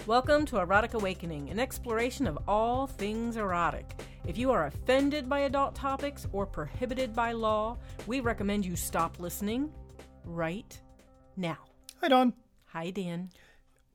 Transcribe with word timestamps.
Welcome 0.06 0.46
to 0.46 0.58
Erotic 0.58 0.94
Awakening, 0.94 1.50
an 1.50 1.58
exploration 1.58 2.28
of 2.28 2.38
all 2.46 2.86
things 2.86 3.36
erotic. 3.36 3.90
If 4.26 4.38
you 4.38 4.52
are 4.52 4.66
offended 4.66 5.28
by 5.28 5.40
adult 5.40 5.74
topics 5.74 6.28
or 6.32 6.46
prohibited 6.46 7.12
by 7.14 7.32
law, 7.32 7.76
we 8.06 8.20
recommend 8.20 8.64
you 8.64 8.76
stop 8.76 9.18
listening 9.18 9.72
right 10.24 10.80
now. 11.36 11.58
Hi, 12.00 12.08
Dawn. 12.08 12.32
Hi, 12.66 12.90
Dan. 12.90 13.30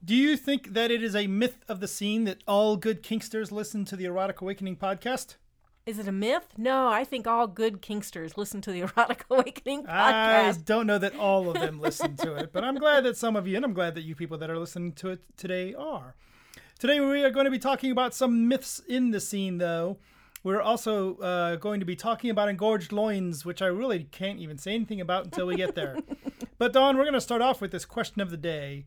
Do 0.03 0.13
you 0.15 0.35
think 0.35 0.73
that 0.73 0.91
it 0.91 1.03
is 1.03 1.15
a 1.15 1.27
myth 1.27 1.63
of 1.69 1.79
the 1.79 1.87
scene 1.87 2.23
that 2.25 2.43
all 2.47 2.75
good 2.75 3.03
kinksters 3.03 3.51
listen 3.51 3.85
to 3.85 3.95
the 3.95 4.05
Erotic 4.05 4.41
Awakening 4.41 4.77
podcast? 4.77 5.35
Is 5.83 5.97
it 5.97 6.07
a 6.07 6.11
myth? 6.11 6.53
No, 6.57 6.89
I 6.89 7.03
think 7.03 7.25
all 7.25 7.47
good 7.47 7.81
kinksters 7.81 8.37
listen 8.37 8.61
to 8.61 8.71
the 8.71 8.81
Erotic 8.97 9.25
Awakening 9.31 9.83
podcast. 9.83 9.89
I 9.89 10.53
don't 10.63 10.85
know 10.85 10.99
that 10.99 11.15
all 11.15 11.49
of 11.49 11.55
them 11.55 11.79
listen 11.79 12.15
to 12.17 12.35
it, 12.35 12.53
but 12.53 12.63
I'm 12.63 12.75
glad 12.75 13.03
that 13.05 13.17
some 13.17 13.35
of 13.35 13.47
you, 13.47 13.55
and 13.55 13.65
I'm 13.65 13.73
glad 13.73 13.95
that 13.95 14.03
you 14.03 14.15
people 14.15 14.37
that 14.37 14.49
are 14.49 14.59
listening 14.59 14.91
to 14.93 15.09
it 15.09 15.21
today 15.37 15.73
are. 15.73 16.15
Today 16.77 16.99
we 16.99 17.23
are 17.23 17.31
going 17.31 17.45
to 17.45 17.51
be 17.51 17.57
talking 17.57 17.91
about 17.91 18.13
some 18.13 18.47
myths 18.47 18.79
in 18.87 19.09
the 19.09 19.19
scene, 19.19 19.57
though. 19.57 19.97
We're 20.43 20.61
also 20.61 21.17
uh, 21.17 21.55
going 21.55 21.79
to 21.79 21.85
be 21.85 21.95
talking 21.95 22.29
about 22.29 22.47
engorged 22.47 22.91
loins, 22.91 23.43
which 23.43 23.61
I 23.61 23.67
really 23.67 24.03
can't 24.03 24.39
even 24.39 24.59
say 24.59 24.75
anything 24.75 25.01
about 25.01 25.25
until 25.25 25.47
we 25.47 25.55
get 25.55 25.73
there. 25.73 25.97
but 26.59 26.73
Dawn, 26.73 26.95
we're 26.95 27.03
going 27.03 27.13
to 27.13 27.21
start 27.21 27.41
off 27.41 27.59
with 27.59 27.71
this 27.71 27.85
question 27.85 28.21
of 28.21 28.29
the 28.29 28.37
day. 28.37 28.85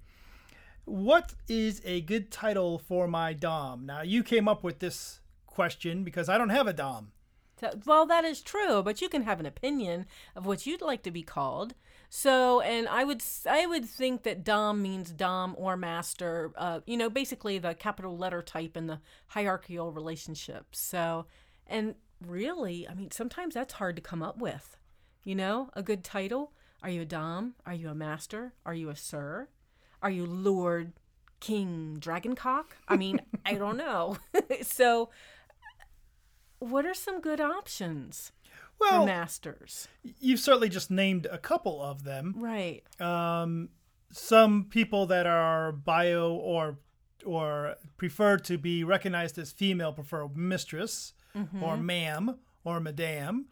What 0.85 1.35
is 1.49 1.81
a 1.85 2.03
good 2.03 2.31
title 2.31 2.79
for 2.79 3.09
my 3.09 3.33
Dom? 3.33 3.87
Now, 3.87 4.03
you 4.03 4.23
came 4.23 4.49
up 4.49 4.63
with 4.63 4.81
this 4.81 5.21
question 5.55 6.05
because 6.05 6.29
I 6.29 6.37
don't 6.39 6.51
have 6.51 6.67
a 6.67 6.73
Dom. 6.73 7.13
So- 7.61 7.79
Well, 7.87 8.07
that 8.07 8.25
is 8.25 8.43
true, 8.43 8.83
but 8.83 9.01
you 9.01 9.09
can 9.09 9.23
have 9.23 9.41
an 9.41 9.47
opinion 9.47 10.07
of 10.35 10.45
what 10.47 10.67
you'd 10.67 10.83
like 10.83 11.03
to 11.05 11.11
be 11.11 11.23
called. 11.23 11.75
So, 12.11 12.61
and 12.61 12.87
I 12.89 13.03
would 13.03 13.23
I 13.49 13.67
would 13.67 13.85
think 13.87 14.23
that 14.23 14.45
dom 14.45 14.83
means 14.83 15.11
dom 15.11 15.55
or 15.59 15.77
master. 15.77 16.53
Uh, 16.57 16.81
you 16.87 16.97
know, 16.97 17.11
basically 17.11 17.59
the 17.59 17.75
capital 17.75 18.17
letter 18.17 18.41
type 18.43 18.77
in 18.77 18.87
the 18.87 19.01
hierarchical 19.29 19.91
relationship. 19.93 20.67
So, 20.77 21.27
and 21.67 21.97
really, 22.25 22.87
I 22.89 22.95
mean, 22.95 23.11
sometimes 23.11 23.55
that's 23.55 23.75
hard 23.75 23.97
to 23.97 24.03
come 24.03 24.23
up 24.23 24.39
with. 24.39 24.77
You 25.25 25.35
know, 25.35 25.71
a 25.75 25.83
good 25.83 26.05
title. 26.05 26.53
Are 26.83 26.91
you 26.91 27.03
a 27.03 27.07
dom? 27.07 27.55
Are 27.67 27.75
you 27.75 27.89
a 27.89 27.95
master? 27.95 28.53
Are 28.65 28.75
you 28.75 28.91
a 28.91 28.97
sir? 28.97 29.49
Are 30.03 30.11
you 30.11 30.25
Lord 30.27 30.93
King 31.41 31.97
Dragoncock? 31.99 32.77
I 32.87 32.97
mean, 32.97 33.21
I 33.45 33.55
don't 33.55 33.77
know. 33.79 34.19
so, 34.63 35.11
what 36.59 36.87
are 36.87 36.95
some 36.95 37.21
good 37.21 37.41
options 37.41 38.33
for 38.79 38.87
Well, 38.91 39.07
masters? 39.07 39.89
you've 40.21 40.41
certainly 40.41 40.69
just 40.69 40.91
named 40.91 41.27
a 41.31 41.39
couple 41.39 41.83
of 41.83 42.05
them. 42.05 42.35
Right. 42.37 42.83
um, 43.01 43.71
some 44.11 44.65
people 44.71 45.07
that 45.07 45.27
are 45.27 45.73
bio 45.73 46.33
or 46.33 46.79
or 47.27 47.75
prefer 47.97 48.37
to 48.37 48.59
be 48.59 48.85
recognized 48.85 49.39
as 49.39 49.51
female 49.51 49.93
prefer 49.93 50.29
mistress 50.35 51.15
or 51.61 51.77
ma'am 51.77 52.37
or 52.65 52.79
madame. 52.81 53.47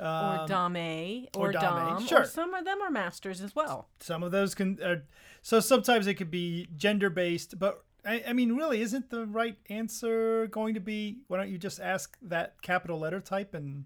or 0.00 0.46
dame 0.48 1.26
or, 1.36 1.48
or 1.48 1.52
dame, 1.52 1.60
dom. 1.60 2.06
sure. 2.06 2.22
Or 2.22 2.24
some 2.24 2.52
of 2.54 2.64
them 2.64 2.80
are 2.82 2.90
masters 2.90 3.40
as 3.42 3.54
well. 3.54 3.88
Some 4.00 4.22
of 4.24 4.32
those 4.32 4.54
can. 4.54 4.78
Uh, 4.82 4.96
so 5.42 5.60
sometimes 5.60 6.06
it 6.08 6.14
could 6.14 6.30
be 6.30 6.66
gender 6.76 7.10
based, 7.10 7.58
but 7.58 7.84
I, 8.04 8.24
I 8.28 8.32
mean, 8.32 8.56
really, 8.56 8.80
isn't 8.82 9.10
the 9.10 9.26
right 9.26 9.56
answer 9.68 10.46
going 10.48 10.74
to 10.74 10.80
be? 10.80 11.18
Why 11.28 11.38
don't 11.38 11.50
you 11.50 11.58
just 11.58 11.80
ask 11.80 12.16
that 12.22 12.60
capital 12.62 12.98
letter 12.98 13.20
type 13.20 13.54
and? 13.54 13.84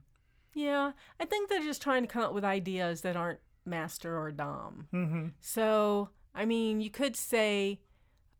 Yeah, 0.54 0.92
I 1.20 1.24
think 1.26 1.48
they're 1.48 1.60
just 1.62 1.82
trying 1.82 2.02
to 2.02 2.08
come 2.08 2.22
up 2.22 2.32
with 2.32 2.44
ideas 2.44 3.02
that 3.02 3.16
aren't 3.16 3.40
master 3.66 4.18
or 4.18 4.32
dom. 4.32 4.88
Mhm. 4.92 5.32
So, 5.40 6.10
I 6.34 6.46
mean, 6.46 6.80
you 6.80 6.90
could 6.90 7.14
say, 7.14 7.80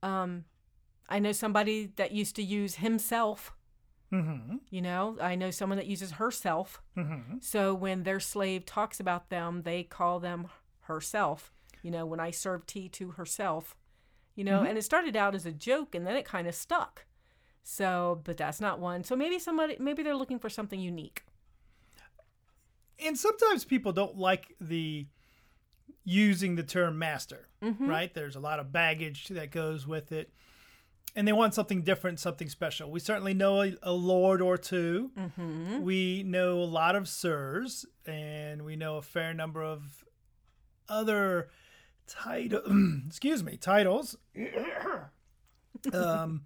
um, 0.03 0.44
I 1.09 1.19
know 1.19 1.32
somebody 1.32 1.92
that 1.97 2.12
used 2.12 2.36
to 2.36 2.42
use 2.42 2.76
himself. 2.76 3.53
Mm-hmm. 4.12 4.56
You 4.70 4.82
know, 4.82 5.19
I 5.20 5.34
know 5.34 5.50
someone 5.50 5.78
that 5.78 5.86
uses 5.86 6.12
herself. 6.12 6.81
Mm-hmm. 6.97 7.38
So 7.41 7.75
when 7.75 8.04
their 8.04 8.20
slave 8.20 8.65
talks 8.65 9.00
about 9.00 9.31
them, 9.31 9.62
they 9.62 9.82
call 9.82 10.20
them 10.20 10.48
herself. 10.82 11.53
You 11.82 11.91
know, 11.91 12.06
when 12.06 12.20
I 12.20 12.31
serve 12.31 12.66
tea 12.66 12.88
to 12.91 13.12
herself, 13.12 13.76
you 14.36 14.44
know, 14.44 14.58
mm-hmm. 14.58 14.66
and 14.66 14.78
it 14.78 14.82
started 14.82 15.16
out 15.16 15.34
as 15.34 15.44
a 15.44 15.52
joke 15.52 15.94
and 15.94 16.06
then 16.06 16.14
it 16.16 16.24
kind 16.24 16.47
of 16.47 16.54
stuck. 16.54 17.04
So, 17.64 18.20
but 18.22 18.36
that's 18.36 18.60
not 18.60 18.78
one. 18.78 19.02
So 19.02 19.16
maybe 19.16 19.41
somebody, 19.41 19.76
maybe 19.80 20.04
they're 20.04 20.14
looking 20.14 20.38
for 20.38 20.48
something 20.48 20.78
unique. 20.78 21.24
and 23.04 23.19
sometimes 23.19 23.64
people 23.64 23.92
don't 23.92 24.16
like 24.16 24.54
the 24.60 25.06
using 26.04 26.54
the 26.54 26.62
term 26.62 26.97
master 26.97 27.48
mm-hmm. 27.66 27.88
right? 27.88 28.12
There's 28.12 28.36
a 28.36 28.41
lot 28.41 28.58
of 28.58 28.72
baggage 28.72 29.28
that 29.28 29.50
goes 29.50 29.86
with 29.86 30.12
it. 30.12 30.30
And 31.14 31.26
they 31.26 31.32
want 31.32 31.54
something 31.54 31.80
different 31.82 32.20
something 32.20 32.48
special. 32.48 32.91
We 32.91 33.00
certainly 33.00 33.32
know 33.32 33.62
a, 33.62 33.74
a 33.82 33.92
lord 33.92 34.42
or 34.42 34.58
2 34.58 35.12
mm-hmm. 35.18 35.80
we 35.80 36.22
know 36.22 36.60
a 36.60 36.64
lot 36.64 36.94
of 36.94 37.08
sirs 37.08 37.86
and 38.04 38.62
we 38.62 38.76
know 38.76 38.98
a 38.98 39.03
fair 39.03 39.32
number 39.32 39.62
of 39.62 40.04
other 40.88 41.48
title 42.06 42.62
excuse 43.06 43.42
me 43.42 43.56
titles 43.56 44.16
um 45.92 46.42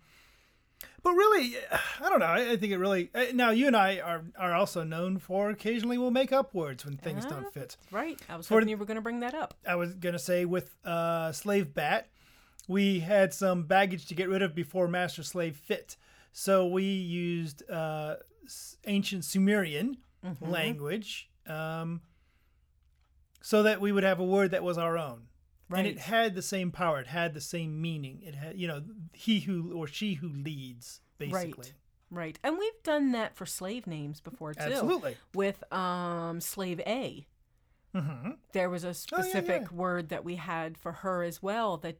but 1.02 1.12
really, 1.12 1.54
I 2.00 2.08
don't 2.10 2.18
know. 2.20 2.26
I, 2.26 2.52
I 2.52 2.56
think 2.58 2.72
it 2.74 2.78
really. 2.78 3.10
uh, 3.14 3.24
Now, 3.32 3.50
you 3.50 3.66
and 3.66 3.76
I 3.76 4.00
are 4.00 4.22
are 4.38 4.52
also 4.54 4.82
known 4.84 5.18
for 5.18 5.48
occasionally 5.48 5.96
we'll 5.96 6.10
make 6.10 6.30
up 6.30 6.54
words 6.54 6.84
when 6.84 6.98
things 6.98 7.24
Ah. 7.26 7.30
don't 7.30 7.52
fit. 7.54 7.76
Right. 7.90 8.20
I 8.28 8.36
was 8.36 8.46
For 8.46 8.54
hoping 8.54 8.68
you 8.68 8.76
were 8.76 8.84
going 8.84 8.96
to 8.96 9.00
bring 9.02 9.20
that 9.20 9.32
up. 9.34 9.54
I 9.66 9.76
was 9.76 9.94
gonna 9.94 10.18
say 10.18 10.44
with 10.44 10.76
uh, 10.84 11.32
slave 11.32 11.72
bat, 11.72 12.08
we 12.68 13.00
had 13.00 13.32
some 13.32 13.62
baggage 13.64 14.06
to 14.06 14.14
get 14.14 14.28
rid 14.28 14.42
of 14.42 14.54
before 14.54 14.88
master 14.88 15.22
slave 15.22 15.56
fit, 15.56 15.96
so 16.32 16.66
we 16.66 16.84
used 16.84 17.68
uh, 17.70 18.16
ancient 18.86 19.24
Sumerian 19.24 19.96
language, 20.42 21.30
um, 21.46 22.02
so 23.40 23.62
that 23.62 23.80
we 23.80 23.90
would 23.90 24.04
have 24.04 24.20
a 24.20 24.24
word 24.24 24.50
that 24.50 24.62
was 24.62 24.76
our 24.76 24.98
own. 24.98 25.22
And 25.78 25.86
it 25.86 25.98
had 25.98 26.34
the 26.34 26.42
same 26.42 26.70
power. 26.70 27.00
It 27.00 27.06
had 27.06 27.34
the 27.34 27.40
same 27.40 27.80
meaning. 27.80 28.22
It 28.24 28.34
had, 28.34 28.58
you 28.58 28.66
know, 28.66 28.82
he 29.12 29.40
who 29.40 29.72
or 29.72 29.86
she 29.86 30.14
who 30.14 30.28
leads, 30.28 31.00
basically. 31.18 31.68
Right. 31.68 31.74
Right. 32.12 32.38
And 32.42 32.58
we've 32.58 32.82
done 32.82 33.12
that 33.12 33.36
for 33.36 33.46
slave 33.46 33.86
names 33.86 34.20
before 34.20 34.54
too. 34.54 34.64
Absolutely. 34.64 35.16
With 35.34 35.62
um 35.72 36.40
slave 36.40 36.80
A. 36.86 37.26
Mm-hmm. 37.94 38.30
there 38.52 38.70
was 38.70 38.84
a 38.84 38.88
yeah, 38.88 38.92
specific 38.92 39.62
yeah. 39.62 39.76
word 39.76 40.10
that 40.10 40.24
we 40.24 40.36
had 40.36 40.78
for 40.78 40.92
her 40.92 41.24
as 41.24 41.42
well 41.42 41.76
that 41.78 41.98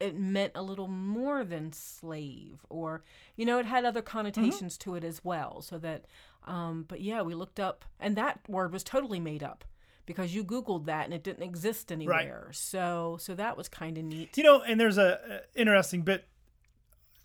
it 0.00 0.18
meant 0.18 0.50
a 0.56 0.62
little 0.62 0.88
more 0.88 1.44
than 1.44 1.72
slave 1.72 2.66
or 2.68 3.04
you 3.36 3.46
know 3.46 3.60
it 3.60 3.66
had 3.66 3.84
other 3.84 4.02
connotations 4.02 4.76
to 4.78 4.96
it 4.96 5.04
as 5.04 5.22
well 5.22 5.62
so 5.62 5.78
that 5.78 6.06
um 6.46 6.84
but 6.88 7.00
yeah 7.00 7.22
we 7.22 7.32
looked 7.32 7.60
up 7.60 7.84
and 8.00 8.16
that 8.16 8.40
word 8.48 8.72
was 8.72 8.82
totally 8.82 9.20
made 9.20 9.44
up 9.44 9.64
because 10.06 10.34
you 10.34 10.44
googled 10.44 10.86
that 10.86 11.04
and 11.04 11.14
it 11.14 11.22
didn't 11.22 11.42
exist 11.42 11.90
anywhere 11.90 12.48
so 12.52 13.16
so 13.20 13.34
that 13.34 13.56
was 13.56 13.68
kind 13.68 13.98
of 13.98 14.04
neat 14.04 14.36
You 14.36 14.44
know, 14.44 14.62
and 14.62 14.80
there's 14.80 14.98
a, 14.98 15.42
a 15.56 15.60
interesting 15.60 16.02
bit 16.02 16.26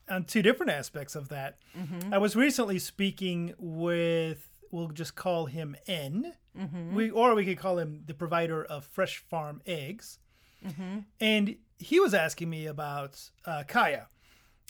on 0.09 0.23
two 0.23 0.41
different 0.41 0.71
aspects 0.71 1.15
of 1.15 1.29
that. 1.29 1.57
Mm-hmm. 1.77 2.13
I 2.13 2.17
was 2.17 2.35
recently 2.35 2.79
speaking 2.79 3.53
with, 3.57 4.49
we'll 4.71 4.89
just 4.89 5.15
call 5.15 5.45
him 5.45 5.75
N, 5.87 6.33
mm-hmm. 6.57 6.95
we 6.95 7.09
or 7.09 7.35
we 7.35 7.45
could 7.45 7.57
call 7.57 7.77
him 7.77 8.03
the 8.05 8.13
provider 8.13 8.63
of 8.63 8.85
fresh 8.85 9.17
farm 9.17 9.61
eggs, 9.65 10.19
mm-hmm. 10.65 10.99
and 11.19 11.55
he 11.77 11.99
was 11.99 12.13
asking 12.13 12.49
me 12.49 12.65
about 12.65 13.29
uh, 13.45 13.63
Kaya. 13.67 14.07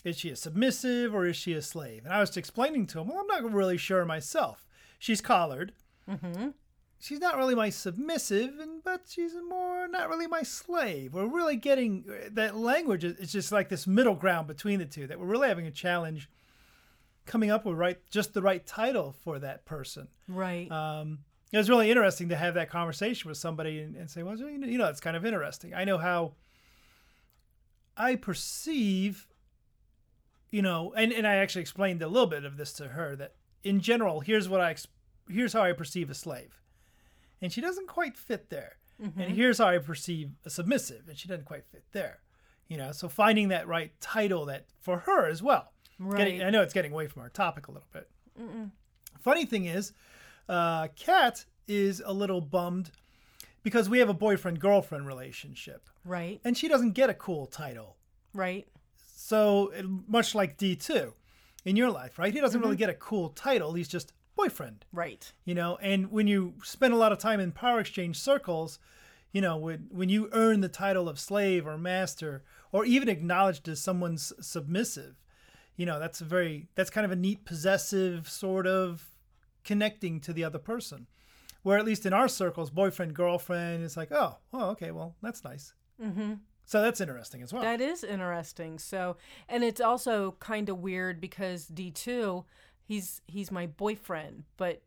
Is 0.04 0.18
she 0.18 0.30
a 0.30 0.36
submissive 0.36 1.14
or 1.14 1.26
is 1.26 1.36
she 1.36 1.52
a 1.52 1.60
slave? 1.60 2.04
And 2.04 2.14
I 2.14 2.20
was 2.20 2.34
explaining 2.36 2.86
to 2.88 3.00
him, 3.00 3.08
well, 3.08 3.18
I'm 3.18 3.26
not 3.26 3.52
really 3.52 3.76
sure 3.76 4.04
myself. 4.06 4.66
She's 4.98 5.20
collared. 5.20 5.72
She's 7.00 7.18
not 7.18 7.36
really 7.36 7.54
my 7.54 7.70
submissive, 7.70 8.58
and 8.60 8.84
but 8.84 9.02
she's 9.08 9.34
more 9.48 9.88
not 9.88 10.08
really 10.08 10.26
my 10.26 10.42
slave. 10.42 11.14
We're 11.14 11.26
really 11.26 11.56
getting 11.56 12.04
that 12.32 12.56
language. 12.56 13.04
is- 13.04 13.32
just 13.32 13.50
like 13.50 13.68
this 13.68 13.86
middle 13.86 14.14
ground 14.14 14.46
between 14.46 14.78
the 14.78 14.84
two 14.86 15.06
that 15.06 15.18
we're 15.18 15.26
really 15.26 15.48
having 15.48 15.66
a 15.66 15.70
challenge 15.72 16.28
coming 17.26 17.50
up 17.50 17.64
with 17.64 17.76
right 17.76 17.98
just 18.10 18.34
the 18.34 18.42
right 18.42 18.64
title 18.66 19.12
for 19.12 19.38
that 19.38 19.64
person. 19.64 20.08
Right. 20.28 20.70
Um, 20.70 21.20
it 21.52 21.56
was 21.58 21.68
really 21.68 21.90
interesting 21.90 22.28
to 22.28 22.36
have 22.36 22.54
that 22.54 22.70
conversation 22.70 23.28
with 23.28 23.38
somebody 23.38 23.80
and, 23.80 23.96
and 23.96 24.08
say, 24.08 24.22
well, 24.22 24.36
you 24.36 24.58
know, 24.58 24.66
you 24.66 24.78
know, 24.78 24.86
it's 24.86 25.00
kind 25.00 25.16
of 25.16 25.24
interesting. 25.24 25.74
I 25.74 25.84
know 25.84 25.98
how 25.98 26.34
I 27.96 28.14
perceive, 28.14 29.26
you 30.50 30.62
know, 30.62 30.92
and, 30.96 31.12
and 31.12 31.26
I 31.26 31.36
actually 31.36 31.62
explained 31.62 32.02
a 32.02 32.08
little 32.08 32.28
bit 32.28 32.44
of 32.44 32.56
this 32.56 32.72
to 32.74 32.88
her 32.88 33.16
that 33.16 33.34
in 33.64 33.80
general, 33.80 34.20
here's 34.20 34.48
what 34.48 34.60
I, 34.60 34.76
here's 35.28 35.52
how 35.52 35.62
I 35.62 35.72
perceive 35.72 36.08
a 36.08 36.14
slave. 36.14 36.60
And 37.42 37.52
she 37.52 37.60
doesn't 37.60 37.86
quite 37.88 38.16
fit 38.16 38.50
there. 38.50 38.76
And 39.02 39.32
here's 39.34 39.56
how 39.56 39.68
I 39.68 39.78
perceive 39.78 40.32
a 40.44 40.50
submissive, 40.50 41.08
and 41.08 41.16
she 41.16 41.26
doesn't 41.26 41.46
quite 41.46 41.64
fit 41.72 41.84
there. 41.92 42.20
You 42.68 42.76
know, 42.76 42.92
so 42.92 43.08
finding 43.08 43.48
that 43.48 43.66
right 43.66 43.92
title 44.00 44.44
that 44.46 44.66
for 44.78 44.98
her 45.00 45.26
as 45.26 45.42
well. 45.42 45.72
Getting, 46.16 46.38
Right. 46.40 46.46
I 46.46 46.50
know 46.50 46.60
it's 46.62 46.74
getting 46.74 46.92
away 46.92 47.06
from 47.08 47.22
our 47.22 47.30
topic 47.30 47.68
a 47.68 47.72
little 47.72 47.88
bit. 47.92 48.08
Funny 49.20 49.46
thing 49.46 49.64
is, 49.64 49.92
uh, 50.50 50.88
Kat 50.96 51.44
is 51.66 52.02
a 52.04 52.12
little 52.12 52.40
bummed 52.42 52.90
because 53.62 53.88
we 53.88 53.98
have 54.00 54.08
a 54.10 54.14
boyfriend 54.14 54.60
girlfriend 54.60 55.06
relationship, 55.06 55.88
Right. 56.04 56.40
and 56.44 56.56
she 56.56 56.68
doesn't 56.68 56.92
get 56.92 57.08
a 57.10 57.14
cool 57.14 57.46
title. 57.46 57.96
Right. 58.34 58.68
So 59.16 59.72
much 60.06 60.34
like 60.34 60.56
D 60.56 60.76
two 60.76 61.14
in 61.64 61.76
your 61.76 61.90
life, 61.90 62.18
right? 62.18 62.32
He 62.34 62.40
doesn't 62.40 62.60
really 62.60 62.76
get 62.76 62.90
a 62.90 62.94
cool 62.94 63.30
title. 63.30 63.72
He's 63.74 63.88
just 63.88 64.12
boyfriend, 64.40 64.84
Right. 64.92 65.32
you 65.44 65.54
know. 65.54 65.76
And 65.80 66.10
when 66.10 66.26
you 66.26 66.54
spend 66.62 66.92
a 66.94 66.96
lot 66.96 67.12
of 67.12 67.18
time 67.18 67.40
in 67.40 67.52
power 67.52 67.80
exchange 67.80 68.16
circles, 68.18 68.78
you 69.32 69.40
know, 69.40 69.56
when 69.56 69.86
when 69.90 70.08
you 70.08 70.28
earn 70.32 70.60
the 70.60 70.68
title 70.68 71.08
of 71.08 71.18
slave 71.18 71.66
or 71.66 71.78
master, 71.78 72.42
or 72.72 72.84
even 72.84 73.08
acknowledged 73.08 73.68
as 73.68 73.80
someone's 73.80 74.32
submissive, 74.40 75.14
you 75.76 75.86
know, 75.86 75.98
that's 76.00 76.20
a 76.20 76.24
very 76.24 76.68
that's 76.74 76.90
kind 76.90 77.04
of 77.04 77.10
a 77.12 77.16
neat 77.16 77.44
possessive 77.44 78.28
sort 78.28 78.66
of 78.66 79.10
connecting 79.64 80.20
to 80.20 80.32
the 80.32 80.44
other 80.44 80.58
person. 80.58 81.06
Where 81.62 81.78
at 81.78 81.84
least 81.84 82.06
in 82.06 82.14
our 82.14 82.26
circles, 82.28 82.70
boyfriend 82.70 83.14
girlfriend 83.14 83.84
is 83.84 83.96
like, 83.96 84.10
oh, 84.10 84.38
oh, 84.52 84.70
okay, 84.70 84.90
well, 84.92 85.14
that's 85.22 85.44
nice. 85.44 85.74
Mm-hmm. 86.02 86.34
So 86.64 86.80
that's 86.80 87.00
interesting 87.00 87.42
as 87.42 87.52
well. 87.52 87.62
That 87.62 87.80
is 87.80 88.02
interesting. 88.02 88.78
So, 88.78 89.16
and 89.48 89.62
it's 89.62 89.80
also 89.80 90.36
kind 90.40 90.68
of 90.70 90.78
weird 90.78 91.20
because 91.20 91.66
D 91.66 91.90
two, 91.90 92.44
he's 92.90 93.22
he's 93.28 93.52
my 93.52 93.66
boyfriend, 93.66 94.42
but 94.56 94.82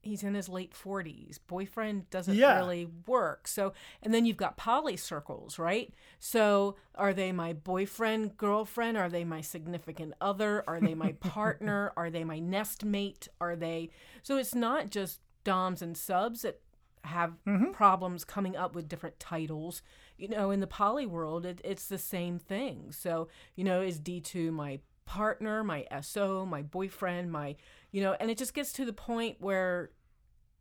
he's 0.00 0.22
in 0.22 0.34
his 0.34 0.48
late 0.48 0.72
forties. 0.72 1.38
Boyfriend 1.38 2.08
doesn't 2.08 2.36
Yeah. 2.36 2.56
really 2.58 2.86
work. 3.06 3.48
So, 3.48 3.72
and 4.00 4.14
then 4.14 4.24
you've 4.24 4.36
got 4.36 4.56
poly 4.56 4.96
circles, 4.96 5.58
right? 5.58 5.92
So, 6.20 6.76
are 6.94 7.12
they 7.12 7.32
my 7.32 7.52
boyfriend, 7.52 8.36
girlfriend? 8.36 8.96
Are 8.96 9.08
they 9.08 9.24
my 9.24 9.40
significant 9.40 10.14
other? 10.20 10.62
Are 10.68 10.80
they 10.80 10.94
my 10.94 11.12
partner? 11.20 11.92
Are 11.96 12.10
they 12.10 12.22
my 12.22 12.38
nest 12.38 12.84
mate? 12.84 13.26
Are 13.40 13.56
they? 13.56 13.90
So 14.22 14.36
it's 14.36 14.54
not 14.54 14.90
just 14.90 15.20
doms 15.42 15.82
and 15.82 15.96
subs 15.96 16.42
that 16.42 16.60
have 17.02 17.32
mm-hmm. 17.44 17.72
problems 17.72 18.24
coming 18.24 18.56
up 18.56 18.76
with 18.76 18.88
different 18.88 19.18
titles. 19.18 19.82
You 20.16 20.28
know, 20.28 20.52
in 20.52 20.60
the 20.60 20.68
poly 20.68 21.06
world, 21.06 21.44
it, 21.44 21.60
it's 21.64 21.88
the 21.88 21.98
same 21.98 22.38
thing. 22.38 22.92
So, 22.92 23.26
you 23.56 23.64
know, 23.64 23.82
is 23.82 23.98
D2 23.98 24.52
my 24.52 24.78
partner, 25.12 25.62
my 25.62 25.86
SO, 26.00 26.46
my 26.46 26.62
boyfriend, 26.62 27.30
my, 27.30 27.54
you 27.90 28.00
know, 28.02 28.14
and 28.18 28.30
it 28.30 28.38
just 28.38 28.54
gets 28.54 28.72
to 28.74 28.84
the 28.86 28.92
point 28.94 29.36
where 29.40 29.90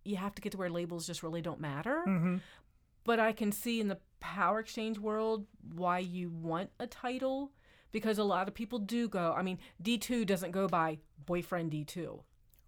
you 0.04 0.18
have 0.18 0.36
to 0.36 0.42
get 0.42 0.52
to 0.52 0.58
where 0.58 0.70
labels 0.70 1.08
just 1.08 1.24
really 1.24 1.42
don't 1.42 1.60
matter. 1.62 2.02
hmm 2.04 2.38
But 3.06 3.20
I 3.20 3.32
can 3.32 3.52
see 3.54 3.80
in 3.80 3.88
the 3.88 3.98
power 4.20 4.60
exchange 4.60 5.00
world 5.00 5.46
why 5.74 6.00
you 6.00 6.30
want 6.30 6.70
a 6.80 6.88
title 6.88 7.52
because 7.92 8.18
a 8.18 8.24
lot 8.24 8.48
of 8.50 8.54
people 8.54 8.80
do 8.80 9.08
go. 9.08 9.34
I 9.38 9.42
mean, 9.42 9.58
D2 9.82 10.26
doesn't 10.26 10.52
go 10.52 10.68
by 10.68 11.00
boyfriend 11.26 11.72
D2 11.72 12.22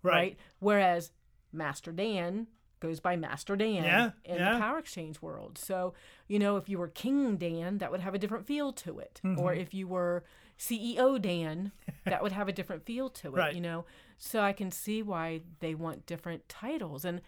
Right. 0.03 0.13
right? 0.13 0.37
Whereas 0.59 1.11
Master 1.51 1.91
Dan 1.91 2.47
goes 2.79 2.99
by 2.99 3.15
Master 3.15 3.55
Dan 3.55 3.83
Yeah, 3.83 4.11
in 4.25 4.35
yeah. 4.35 4.53
the 4.53 4.59
power 4.59 4.77
exchange 4.79 5.21
world. 5.21 5.57
So, 5.57 5.93
you 6.27 6.39
know, 6.39 6.57
if 6.57 6.67
you 6.69 6.77
were 6.77 6.89
King 6.89 7.37
Dan, 7.37 7.77
that 7.79 7.91
would 7.91 8.01
have 8.01 8.13
a 8.13 8.19
different 8.19 8.45
feel 8.45 8.73
to 8.73 8.99
it. 8.99 9.21
Mm-hmm. 9.23 9.39
Or 9.39 9.53
if 9.53 9.73
you 9.73 9.87
were 9.87 10.23
CEO 10.67 11.21
Dan, 11.21 11.71
that 12.05 12.23
would 12.23 12.31
have 12.31 12.47
a 12.47 12.53
different 12.53 12.85
feel 12.85 13.09
to 13.09 13.27
it, 13.27 13.33
Right. 13.37 13.55
you 13.55 13.61
know? 13.61 13.85
So 14.17 14.39
I 14.41 14.53
can 14.53 14.71
see 14.71 15.01
why 15.03 15.41
they 15.59 15.75
want 15.75 16.05
different 16.05 16.47
titles. 16.47 17.03
And 17.03 17.21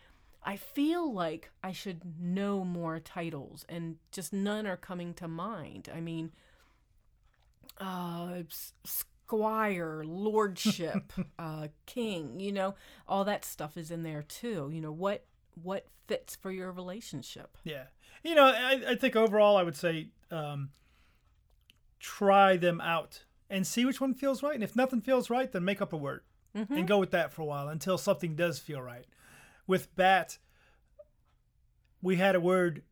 I 0.44 0.56
feel 0.56 1.12
like 1.12 1.50
I 1.64 1.72
should 1.72 2.20
know 2.20 2.64
more 2.64 3.00
titles, 3.00 3.66
and 3.68 3.98
just 4.12 4.32
none 4.32 4.66
are 4.68 4.78
coming 4.78 5.14
to 5.16 5.28
mind. 5.28 5.90
I 5.94 6.00
mean, 6.00 6.32
uh, 7.80 8.44
squire, 8.84 10.04
lordship, 10.06 11.12
uh, 11.40 11.68
king, 11.86 12.40
you 12.40 12.52
know, 12.52 12.76
all 13.08 13.26
that 13.26 13.44
stuff 13.44 13.76
is 13.76 13.92
in 13.92 14.04
there 14.04 14.22
too. 14.22 14.70
You 14.72 14.82
know, 14.82 14.92
what 14.92 15.26
what 15.62 15.88
fits 16.08 16.36
for 16.36 16.52
your 16.52 16.72
relationship. 16.72 17.58
Yeah. 17.64 17.86
You 18.24 18.36
know, 18.36 18.46
I, 18.46 18.82
I 18.90 18.96
think 18.96 19.16
overall, 19.16 19.58
I 19.58 19.64
would 19.64 19.76
say 19.76 20.10
um, 20.32 20.70
try 22.00 22.58
them 22.58 22.80
out 22.82 23.24
and 23.50 23.66
see 23.66 23.86
which 23.86 24.02
one 24.02 24.14
feels 24.14 24.44
right. 24.44 24.56
And 24.56 24.64
if 24.64 24.76
nothing 24.76 25.02
feels 25.02 25.30
right, 25.30 25.52
then 25.52 25.66
make 25.66 25.82
up 25.82 25.94
a 25.94 25.98
word 25.98 26.22
and 26.54 26.70
mm-hmm. 26.70 26.86
go 26.86 26.98
with 26.98 27.12
that 27.12 27.34
for 27.34 27.42
a 27.42 27.46
while 27.46 27.68
until 27.68 27.98
something 27.98 28.36
does 28.36 28.60
feel 28.60 28.82
right. 28.82 29.06
With 29.68 29.94
bat, 29.96 30.38
we 32.02 32.16
had 32.16 32.36
a 32.36 32.40
word, 32.40 32.84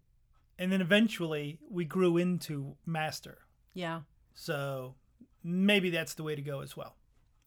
and 0.59 0.71
then 0.71 0.81
eventually 0.81 1.59
we 1.69 1.85
grew 1.85 2.17
into 2.17 2.75
master. 2.85 3.39
Yeah. 3.73 4.01
So 4.33 4.95
maybe 5.43 5.89
that's 5.89 6.13
the 6.15 6.23
way 6.23 6.35
to 6.35 6.41
go 6.41 6.61
as 6.61 6.75
well. 6.75 6.95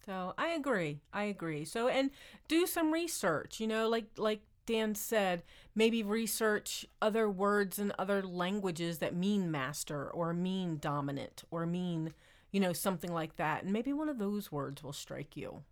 So 0.05 0.35
I 0.39 0.49
agree. 0.49 1.01
I 1.13 1.25
agree. 1.25 1.65
So 1.65 1.89
and 1.89 2.11
do 2.49 2.67
some 2.67 2.93
research. 2.93 3.59
You 3.59 3.67
know, 3.67 3.89
like 3.89 4.07
like 4.17 4.41
Dan 4.65 4.95
said, 4.95 5.43
maybe 5.75 6.03
research 6.03 6.87
other 7.03 7.29
words 7.29 7.79
and 7.79 7.93
other 7.99 8.23
languages 8.23 8.99
that 8.99 9.15
mean 9.15 9.51
master 9.51 10.09
or 10.09 10.33
mean 10.33 10.79
dominant 10.79 11.45
or 11.51 11.67
mean, 11.67 12.15
you 12.57 12.61
know, 12.61 12.73
something 12.73 13.13
like 13.13 13.37
that. 13.37 13.65
And 13.65 13.71
maybe 13.71 13.93
one 13.93 14.09
of 14.09 14.17
those 14.17 14.51
words 14.51 14.83
will 14.83 14.95
strike 14.95 15.37
you. 15.37 15.63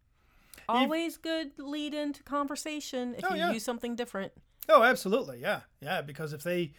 Always 0.68 1.16
good 1.16 1.52
lead 1.56 1.94
into 1.94 2.22
conversation 2.22 3.14
if 3.16 3.24
Oh, 3.24 3.30
you 3.30 3.40
yeah. 3.40 3.52
use 3.52 3.64
something 3.64 3.96
different. 3.96 4.34
Oh, 4.68 4.82
absolutely. 4.82 5.40
Yeah. 5.40 5.60
Yeah. 5.80 6.02
Because 6.02 6.34
if 6.34 6.42
they, 6.42 6.74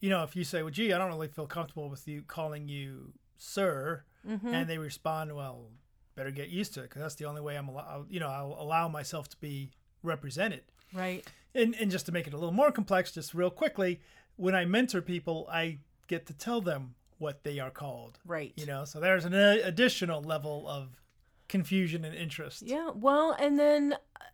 you 0.00 0.08
know, 0.08 0.22
if 0.22 0.34
you 0.34 0.44
say, 0.44 0.62
well, 0.62 0.70
gee, 0.70 0.94
I 0.94 0.96
don't 0.96 1.10
really 1.10 1.28
feel 1.28 1.46
comfortable 1.46 1.90
with 1.90 2.08
you 2.08 2.22
calling 2.26 2.68
you 2.68 3.12
sir, 3.36 4.04
mm-hmm. 4.26 4.48
and 4.48 4.66
they 4.66 4.78
respond, 4.78 5.36
well, 5.36 5.66
better 6.14 6.30
get 6.30 6.48
used 6.48 6.72
to 6.74 6.80
it 6.80 6.84
because 6.84 7.02
that's 7.02 7.16
the 7.16 7.26
only 7.26 7.42
way 7.42 7.58
I'm, 7.58 7.68
allow- 7.68 8.06
you 8.08 8.20
know, 8.20 8.28
I'll 8.28 8.56
allow 8.58 8.88
myself 8.88 9.28
to 9.28 9.36
be 9.36 9.72
represented. 10.02 10.62
Right. 10.94 11.22
And, 11.54 11.74
and 11.74 11.90
just 11.90 12.06
to 12.06 12.12
make 12.12 12.26
it 12.26 12.32
a 12.32 12.38
little 12.38 12.50
more 12.50 12.72
complex, 12.72 13.12
just 13.12 13.34
real 13.34 13.50
quickly, 13.50 14.00
when 14.36 14.54
I 14.54 14.64
mentor 14.64 15.02
people, 15.02 15.46
I 15.52 15.80
get 16.06 16.24
to 16.28 16.32
tell 16.32 16.62
them 16.62 16.94
what 17.18 17.44
they 17.44 17.58
are 17.58 17.70
called. 17.70 18.18
Right. 18.26 18.52
You 18.56 18.66
know, 18.66 18.84
so 18.84 19.00
there's 19.00 19.24
an 19.24 19.34
additional 19.34 20.22
level 20.22 20.66
of 20.68 21.00
confusion 21.48 22.04
and 22.04 22.14
interest. 22.14 22.62
Yeah, 22.62 22.90
well, 22.94 23.36
and 23.38 23.58
then 23.58 23.92
uh, 23.94 24.24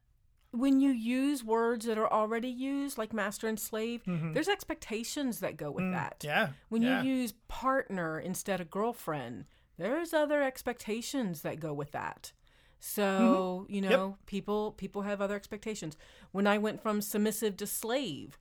when 0.52 0.80
you 0.80 0.90
use 0.90 1.44
words 1.44 1.86
that 1.86 1.98
are 1.98 2.10
already 2.10 2.48
used, 2.48 2.98
like 2.98 3.12
master 3.12 3.46
and 3.48 3.58
slave, 3.58 4.02
there's 4.06 4.48
expectations 4.48 5.40
that 5.40 5.56
go 5.56 5.70
with 5.70 5.90
that. 5.92 6.20
Mm-hmm. 6.20 6.28
Mm, 6.28 6.34
Yeah. 6.34 6.48
When 6.68 6.82
yeah. 6.82 7.02
you 7.02 7.12
use 7.14 7.34
partner 7.48 8.18
instead 8.18 8.60
of 8.60 8.70
girlfriend, 8.70 9.44
there's 9.78 10.12
other 10.12 10.42
expectations 10.42 11.42
that 11.42 11.60
go 11.60 11.72
with 11.72 11.92
that. 11.92 12.32
So, 12.80 13.66
you 13.68 13.82
Yep. 13.82 13.90
know, 13.90 14.16
people 14.26 14.72
people 14.72 15.02
have 15.02 15.20
other 15.20 15.36
expectations. 15.36 15.96
When 16.32 16.46
I 16.46 16.58
went 16.58 16.82
from 16.82 17.02
submissive 17.02 17.56
to 17.58 17.66
slave, 17.66 18.38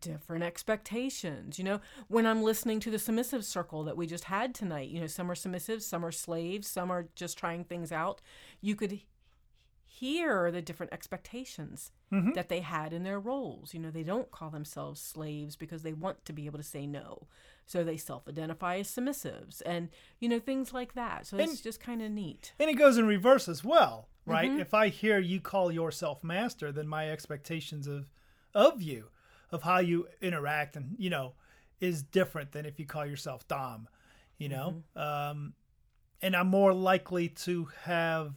different 0.00 0.44
expectations. 0.44 1.58
You 1.58 1.64
know, 1.64 1.80
when 2.08 2.26
I'm 2.26 2.42
listening 2.42 2.80
to 2.80 2.90
the 2.90 2.98
submissive 2.98 3.44
circle 3.44 3.84
that 3.84 3.96
we 3.96 4.06
just 4.06 4.24
had 4.24 4.54
tonight, 4.54 4.88
you 4.88 5.00
know, 5.00 5.06
some 5.06 5.30
are 5.30 5.34
submissive, 5.34 5.82
some 5.82 6.04
are 6.04 6.12
slaves, 6.12 6.68
some 6.68 6.90
are 6.90 7.08
just 7.14 7.38
trying 7.38 7.64
things 7.64 7.92
out. 7.92 8.20
You 8.60 8.74
could 8.76 9.00
hear 9.86 10.50
the 10.50 10.62
different 10.62 10.92
expectations 10.92 11.92
Mm-hmm. 12.10 12.32
that 12.32 12.48
they 12.48 12.60
had 12.60 12.94
in 12.94 13.02
their 13.02 13.20
roles. 13.20 13.74
You 13.74 13.80
know, 13.80 13.90
they 13.90 14.02
don't 14.02 14.30
call 14.30 14.48
themselves 14.48 14.98
slaves 14.98 15.56
because 15.56 15.82
they 15.82 15.92
want 15.92 16.24
to 16.24 16.32
be 16.32 16.46
able 16.46 16.56
to 16.56 16.64
say 16.64 16.86
no. 16.86 17.26
So 17.66 17.84
they 17.84 17.98
self 17.98 18.26
identify 18.26 18.78
as 18.78 18.88
submissives 18.88 19.60
and, 19.66 19.90
you 20.18 20.26
know, 20.26 20.40
things 20.40 20.72
like 20.72 20.94
that. 20.94 21.26
So 21.26 21.36
it's 21.36 21.60
just 21.60 21.80
kind 21.80 22.00
of 22.00 22.10
neat. 22.10 22.54
And 22.58 22.70
it 22.70 22.78
goes 22.78 22.96
in 22.96 23.06
reverse 23.06 23.46
as 23.46 23.62
well, 23.62 24.08
right? 24.24 24.50
Mm-hmm. 24.50 24.60
If 24.60 24.72
I 24.72 24.88
hear 24.88 25.18
you 25.18 25.38
call 25.38 25.70
yourself 25.70 26.24
master, 26.24 26.72
then 26.72 26.88
my 26.88 27.10
expectations 27.10 27.86
of 27.86 28.10
of 28.54 28.80
you, 28.80 29.08
of 29.50 29.62
how 29.62 29.78
you 29.78 30.06
interact 30.20 30.76
and, 30.76 30.94
you 30.98 31.10
know, 31.10 31.34
is 31.80 32.02
different 32.02 32.52
than 32.52 32.66
if 32.66 32.78
you 32.78 32.86
call 32.86 33.06
yourself 33.06 33.46
dom, 33.48 33.88
you 34.38 34.48
know? 34.48 34.82
Mm-hmm. 34.96 35.32
Um 35.32 35.54
and 36.20 36.34
I'm 36.34 36.48
more 36.48 36.74
likely 36.74 37.28
to 37.28 37.68
have 37.84 38.34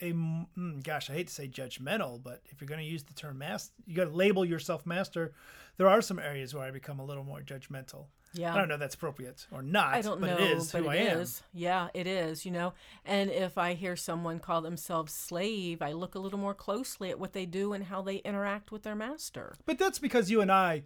a 0.00 0.12
mm, 0.12 0.82
gosh, 0.82 1.10
I 1.10 1.14
hate 1.14 1.28
to 1.28 1.34
say 1.34 1.48
judgmental, 1.48 2.22
but 2.22 2.42
if 2.46 2.60
you're 2.60 2.68
going 2.68 2.80
to 2.80 2.86
use 2.86 3.02
the 3.02 3.14
term 3.14 3.38
master, 3.38 3.72
you 3.86 3.94
got 3.94 4.04
to 4.04 4.10
label 4.10 4.44
yourself 4.44 4.86
master. 4.86 5.32
There 5.76 5.88
are 5.88 6.02
some 6.02 6.18
areas 6.18 6.54
where 6.54 6.64
I 6.64 6.70
become 6.70 6.98
a 6.98 7.04
little 7.04 7.24
more 7.24 7.40
judgmental. 7.40 8.06
Yeah. 8.36 8.54
I 8.54 8.58
don't 8.58 8.68
know 8.68 8.74
if 8.74 8.80
that's 8.80 8.94
appropriate 8.94 9.46
or 9.50 9.62
not. 9.62 9.94
I 9.94 10.02
don't 10.02 10.20
but 10.20 10.26
know, 10.26 10.36
it 10.36 10.50
is 10.58 10.70
but 10.70 10.82
who 10.82 10.90
it 10.90 10.92
I 10.92 10.96
am. 10.96 11.26
Yeah, 11.52 11.88
it 11.94 12.06
is, 12.06 12.44
you 12.44 12.52
know. 12.52 12.74
And 13.04 13.30
if 13.30 13.56
I 13.56 13.74
hear 13.74 13.96
someone 13.96 14.38
call 14.38 14.60
themselves 14.60 15.12
slave, 15.12 15.80
I 15.80 15.92
look 15.92 16.14
a 16.14 16.18
little 16.18 16.38
more 16.38 16.54
closely 16.54 17.10
at 17.10 17.18
what 17.18 17.32
they 17.32 17.46
do 17.46 17.72
and 17.72 17.84
how 17.84 18.02
they 18.02 18.16
interact 18.16 18.70
with 18.70 18.82
their 18.82 18.94
master. 18.94 19.54
But 19.64 19.78
that's 19.78 19.98
because 19.98 20.30
you 20.30 20.40
and 20.40 20.52
I 20.52 20.82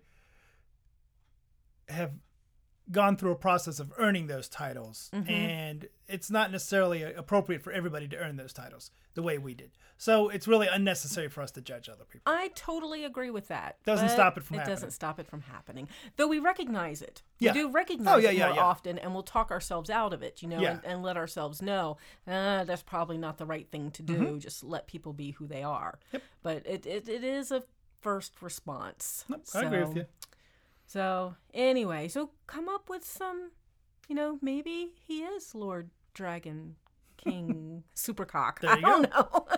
have 1.89 2.13
gone 2.93 3.17
through 3.17 3.33
a 3.33 3.37
process 3.37 3.79
of 3.81 3.93
earning 3.99 4.27
those 4.27 4.49
titles, 4.49 5.11
Mm-hmm. 5.15 5.31
and 5.31 5.89
it's 6.09 6.31
not 6.31 6.51
necessarily 6.51 7.03
appropriate 7.03 7.63
for 7.63 7.73
everybody 7.73 8.09
to 8.09 8.17
earn 8.17 8.37
those 8.37 8.53
titles 8.53 8.91
the 9.15 9.23
way 9.23 9.39
we 9.39 9.55
did. 9.55 9.71
So 9.97 10.29
it's 10.29 10.49
really 10.49 10.67
unnecessary 10.67 11.29
for 11.29 11.43
us 11.43 11.51
to 11.53 11.61
judge 11.61 11.89
other 11.89 12.05
people. 12.05 12.33
I 12.33 12.49
totally 12.55 13.05
agree 13.05 13.31
with 13.31 13.49
that. 13.49 13.77
Doesn't 13.85 14.09
stop 14.09 14.37
it 14.39 14.45
from 14.45 14.57
It 14.57 14.59
happening. 14.61 14.75
doesn't 14.77 14.91
stop 14.93 15.21
it 15.21 15.27
from 15.29 15.43
happening. 15.43 15.89
Though 16.17 16.27
we 16.29 16.39
recognize 16.39 17.03
it. 17.03 17.23
Yeah. 17.39 17.53
We 17.53 17.61
do 17.61 17.71
recognize 17.71 18.15
Oh, 18.15 18.17
yeah, 18.19 18.31
it 18.31 18.37
yeah, 18.39 18.47
more 18.47 18.57
yeah. 18.57 18.63
often 18.65 18.99
and 18.99 19.13
we'll 19.13 19.23
talk 19.23 19.51
ourselves 19.51 19.91
out 19.91 20.13
of 20.13 20.23
it, 20.23 20.43
you 20.43 20.49
know, 20.49 20.61
Yeah. 20.61 20.71
and, 20.73 20.81
and 20.85 21.03
let 21.03 21.17
ourselves 21.17 21.61
know, 21.61 21.97
uh, 22.27 22.65
that's 22.65 22.83
probably 22.83 23.19
not 23.19 23.37
the 23.39 23.47
right 23.47 23.69
thing 23.71 23.91
to 23.93 24.03
do. 24.03 24.15
Mm-hmm. 24.15 24.39
Just 24.39 24.65
let 24.65 24.87
people 24.87 25.13
be 25.13 25.33
who 25.33 25.47
they 25.47 25.63
are. 25.63 25.99
But 26.43 26.65
it, 26.67 26.87
it, 26.87 27.09
it 27.09 27.23
is 27.23 27.51
a 27.53 27.63
first 28.01 28.41
response. 28.41 29.25
Nope, 29.29 29.45
I 29.55 29.63
agree 29.65 29.85
with 29.85 29.97
you. 29.97 30.07
So 30.91 31.37
anyway, 31.55 32.09
so 32.09 32.31
come 32.49 32.69
up 32.69 32.91
with 32.91 33.05
some, 33.05 33.53
you 34.09 34.15
know, 34.17 34.41
maybe 34.43 34.91
he 35.07 35.21
is 35.21 35.55
Lord 35.55 35.91
Dragon 36.15 36.75
King 37.17 37.85
Supercock. 37.97 38.59
There 38.59 38.73
I 38.73 38.75
you 38.77 38.83
don't 38.83 39.11
know. 39.11 39.47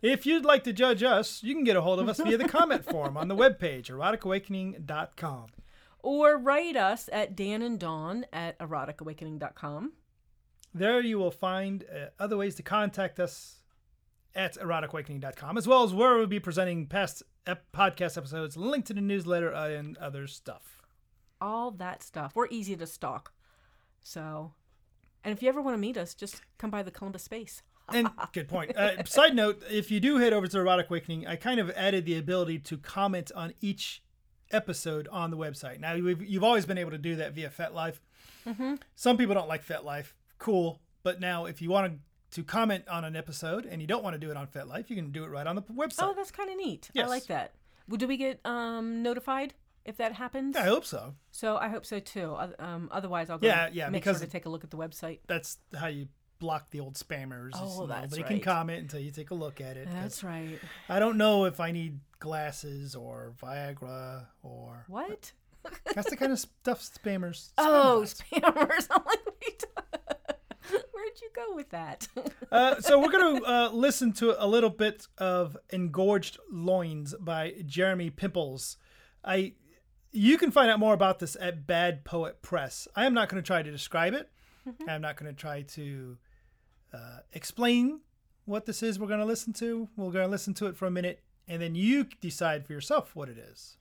If 0.00 0.26
you'd 0.26 0.44
like 0.44 0.62
to 0.64 0.72
judge 0.72 1.02
us, 1.02 1.42
you 1.42 1.54
can 1.54 1.64
get 1.64 1.74
a 1.74 1.80
hold 1.82 1.98
of 1.98 2.08
us 2.08 2.20
via 2.20 2.38
the 2.38 2.46
comment 2.48 2.84
form 2.84 3.16
on 3.16 3.26
the 3.26 3.34
webpage, 3.34 3.90
eroticawakening.com. 3.90 5.46
or 6.04 6.38
write 6.38 6.76
us 6.76 7.08
at 7.12 7.34
Dan 7.34 7.60
and 7.62 7.80
Dawn 7.80 8.24
at 8.32 8.56
eroticawakening.com. 8.60 9.92
There 10.72 11.00
you 11.00 11.18
will 11.18 11.32
find 11.32 11.84
uh, 11.92 12.10
other 12.22 12.36
ways 12.36 12.54
to 12.56 12.62
contact 12.62 13.18
us 13.18 13.56
at 14.36 14.54
eroticawakening.com, 14.54 15.58
as 15.58 15.66
well 15.66 15.82
as 15.82 15.92
where 15.92 16.16
we'll 16.16 16.28
be 16.28 16.38
presenting 16.38 16.86
past 16.86 17.24
ep- 17.48 17.72
podcast 17.72 18.16
episodes, 18.16 18.56
link 18.56 18.84
to 18.86 18.94
the 18.94 19.00
newsletter, 19.00 19.52
uh, 19.52 19.68
and 19.68 19.96
other 19.98 20.26
stuff. 20.26 20.82
All 21.40 21.70
that 21.72 22.02
stuff. 22.02 22.32
We're 22.34 22.48
easy 22.50 22.76
to 22.76 22.86
stalk. 22.86 23.32
So, 24.00 24.52
and 25.24 25.32
if 25.32 25.42
you 25.42 25.48
ever 25.48 25.62
want 25.62 25.74
to 25.74 25.80
meet 25.80 25.96
us, 25.96 26.14
just 26.14 26.42
come 26.58 26.70
by 26.70 26.82
the 26.82 26.90
Columbus 26.90 27.22
space. 27.22 27.62
And 27.92 28.10
good 28.32 28.48
point. 28.48 28.76
Uh, 28.76 29.02
side 29.04 29.34
note: 29.34 29.62
If 29.70 29.90
you 29.90 30.00
do 30.00 30.18
head 30.18 30.32
over 30.32 30.46
to 30.46 30.58
Erotic 30.58 30.90
Awakening, 30.90 31.26
I 31.26 31.36
kind 31.36 31.58
of 31.58 31.70
added 31.70 32.04
the 32.04 32.18
ability 32.18 32.58
to 32.60 32.76
comment 32.76 33.32
on 33.34 33.54
each 33.60 34.02
episode 34.50 35.08
on 35.08 35.30
the 35.30 35.36
website. 35.36 35.80
Now 35.80 35.94
you've 35.94 36.44
always 36.44 36.66
been 36.66 36.78
able 36.78 36.90
to 36.92 36.98
do 36.98 37.16
that 37.16 37.34
via 37.34 37.50
FetLife. 37.50 38.00
Some 38.94 39.16
people 39.16 39.34
don't 39.34 39.48
like 39.48 39.64
FetLife. 39.64 40.12
Cool, 40.38 40.80
but 41.02 41.20
now 41.20 41.44
if 41.44 41.60
you 41.60 41.70
want 41.70 41.92
to 41.92 41.98
comment 42.44 42.86
on 42.88 43.04
an 43.04 43.16
episode 43.16 43.66
and 43.66 43.80
you 43.80 43.86
don't 43.88 44.04
want 44.04 44.14
to 44.14 44.18
do 44.18 44.30
it 44.30 44.36
on 44.36 44.46
FetLife, 44.46 44.90
you 44.90 44.96
can 44.96 45.10
do 45.12 45.24
it 45.24 45.28
right 45.28 45.46
on 45.46 45.56
the 45.56 45.62
website. 45.62 46.00
Oh, 46.02 46.14
that's 46.14 46.30
kind 46.30 46.50
of 46.50 46.56
neat. 46.56 46.90
I 46.96 47.06
like 47.06 47.26
that. 47.26 47.54
Well, 47.88 47.96
do 47.96 48.06
we 48.06 48.16
get 48.16 48.40
um, 48.44 49.02
notified 49.02 49.54
if 49.84 49.96
that 49.96 50.12
happens? 50.12 50.56
I 50.56 50.64
hope 50.64 50.84
so. 50.84 51.14
So 51.30 51.56
I 51.56 51.68
hope 51.68 51.86
so 51.86 51.98
too. 52.00 52.36
Um, 52.58 52.88
otherwise, 52.92 53.30
I'll 53.30 53.38
go 53.38 53.46
Yeah, 53.46 53.68
yeah, 53.72 53.88
make 53.88 54.02
because- 54.02 54.18
sure 54.18 54.26
to 54.26 54.32
take 54.32 54.46
a 54.46 54.48
look 54.50 54.62
at 54.64 54.70
the 54.70 54.76
website. 54.76 55.20
That's 55.26 55.56
how 55.78 55.86
you 55.86 56.08
block 56.38 56.70
the 56.70 56.80
old 56.80 56.94
spammers. 56.94 57.50
Oh, 57.54 57.80
know, 57.80 57.86
that's 57.86 58.12
Nobody 58.12 58.22
can 58.34 58.40
comment 58.40 58.82
until 58.82 59.00
you 59.00 59.10
take 59.10 59.30
a 59.30 59.34
look 59.34 59.60
at 59.60 59.76
it. 59.76 59.88
That's 59.90 60.22
right. 60.22 60.58
I 60.88 60.98
don't 61.00 61.16
know 61.16 61.46
if 61.46 61.58
I 61.60 61.72
need 61.72 61.98
glasses 62.20 62.94
or 62.94 63.32
Viagra 63.42 64.26
or 64.42 64.84
What? 64.86 65.32
that's 65.94 66.10
the 66.10 66.16
kind 66.16 66.30
of 66.32 66.38
stuff 66.38 66.80
spammers. 66.82 67.50
Oh, 67.58 68.02
spam 68.04 68.40
spammers! 68.40 68.86
I'm 68.90 69.02
like, 69.04 69.18
wait. 69.42 69.64
Where'd 70.92 71.20
you 71.20 71.30
go 71.34 71.54
with 71.54 71.70
that? 71.70 72.08
Uh, 72.50 72.80
so 72.80 72.98
we're 72.98 73.10
going 73.10 73.36
to 73.36 73.44
uh, 73.44 73.70
listen 73.74 74.10
to 74.10 74.34
a 74.42 74.46
little 74.46 74.70
bit 74.70 75.06
of 75.18 75.54
"Engorged 75.70 76.38
Loins" 76.50 77.14
by 77.20 77.52
Jeremy 77.66 78.08
Pimples. 78.08 78.78
I, 79.22 79.52
you 80.12 80.38
can 80.38 80.50
find 80.50 80.70
out 80.70 80.78
more 80.78 80.94
about 80.94 81.18
this 81.18 81.36
at 81.38 81.66
Bad 81.66 82.06
Poet 82.06 82.40
Press. 82.40 82.88
I 82.96 83.04
am 83.04 83.12
not 83.12 83.28
going 83.28 83.42
to 83.42 83.46
try 83.46 83.62
to 83.62 83.70
describe 83.70 84.14
it. 84.14 84.30
I'm 84.88 85.02
not 85.02 85.16
going 85.16 85.30
to 85.30 85.38
try 85.38 85.60
to 85.60 86.16
uh, 86.94 87.18
explain 87.34 88.00
what 88.46 88.64
this 88.64 88.82
is. 88.82 88.98
We're 88.98 89.08
going 89.08 89.20
to 89.20 89.26
listen 89.26 89.52
to. 89.54 89.88
We're 89.94 90.10
going 90.10 90.24
to 90.24 90.30
listen 90.30 90.54
to 90.54 90.66
it 90.66 90.76
for 90.76 90.86
a 90.86 90.90
minute, 90.90 91.22
and 91.46 91.60
then 91.60 91.74
you 91.74 92.06
decide 92.22 92.66
for 92.66 92.72
yourself 92.72 93.14
what 93.14 93.28
it 93.28 93.36
is. 93.36 93.76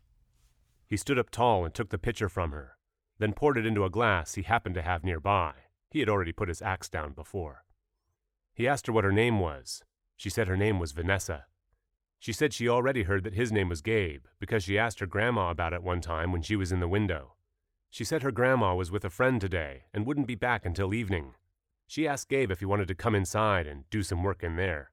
He 0.86 0.98
stood 0.98 1.18
up 1.20 1.30
tall 1.30 1.64
and 1.64 1.74
took 1.74 1.90
the 1.90 1.98
pitcher 1.98 2.28
from 2.28 2.52
her, 2.52 2.74
then 3.18 3.32
poured 3.32 3.58
it 3.58 3.66
into 3.66 3.86
a 3.86 3.90
glass 3.90 4.36
he 4.36 4.44
happened 4.44 4.76
to 4.76 4.82
have 4.82 5.06
nearby. 5.06 5.54
He 5.90 6.00
had 6.00 6.10
already 6.10 6.32
put 6.32 6.50
his 6.50 6.62
axe 6.62 6.90
down 6.90 7.14
before. 7.14 7.64
He 8.54 8.68
asked 8.68 8.88
her 8.88 8.94
what 8.94 9.04
her 9.04 9.12
name 9.12 9.40
was. 9.40 9.84
She 10.16 10.30
said 10.30 10.48
her 10.48 10.58
name 10.58 10.80
was 10.80 10.92
Vanessa. 10.92 11.46
She 12.20 12.34
said 12.34 12.54
she 12.54 12.68
already 12.68 13.04
heard 13.04 13.24
that 13.24 13.36
his 13.36 13.52
name 13.52 13.70
was 13.70 13.82
Gabe 13.82 14.26
because 14.40 14.64
she 14.64 14.78
asked 14.78 15.00
her 15.00 15.06
grandma 15.06 15.52
about 15.52 15.74
it 15.74 15.84
one 15.84 16.02
time 16.02 16.32
when 16.32 16.42
she 16.42 16.56
was 16.56 16.72
in 16.72 16.80
the 16.80 16.88
window. 16.88 17.36
She 17.90 18.04
said 18.04 18.24
her 18.24 18.32
grandma 18.32 18.76
was 18.76 18.92
with 18.92 19.06
a 19.06 19.10
friend 19.10 19.40
today 19.40 19.84
and 19.94 20.06
wouldn't 20.06 20.28
be 20.28 20.36
back 20.36 20.66
until 20.66 20.94
evening. 20.94 21.36
She 21.86 22.08
asked 22.08 22.30
Gabe 22.30 22.52
if 22.52 22.60
he 22.60 22.66
wanted 22.66 22.88
to 22.90 22.96
come 22.96 23.16
inside 23.16 23.68
and 23.68 23.90
do 23.90 24.04
some 24.04 24.24
work 24.24 24.44
in 24.44 24.56
there. 24.56 24.92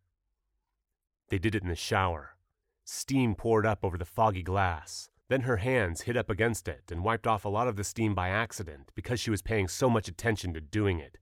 They 1.28 1.38
did 1.38 1.54
it 1.54 1.62
in 1.62 1.68
the 1.68 1.74
shower. 1.74 2.36
Steam 2.84 3.34
poured 3.34 3.66
up 3.66 3.82
over 3.82 3.96
the 3.96 4.04
foggy 4.04 4.42
glass. 4.42 5.10
Then 5.28 5.42
her 5.42 5.56
hands 5.56 6.02
hit 6.02 6.16
up 6.16 6.28
against 6.28 6.68
it 6.68 6.90
and 6.90 7.02
wiped 7.02 7.26
off 7.26 7.44
a 7.44 7.48
lot 7.48 7.68
of 7.68 7.76
the 7.76 7.84
steam 7.84 8.14
by 8.14 8.28
accident 8.28 8.90
because 8.94 9.18
she 9.18 9.30
was 9.30 9.42
paying 9.42 9.68
so 9.68 9.88
much 9.88 10.08
attention 10.08 10.52
to 10.54 10.60
doing 10.60 11.00
it. 11.00 11.18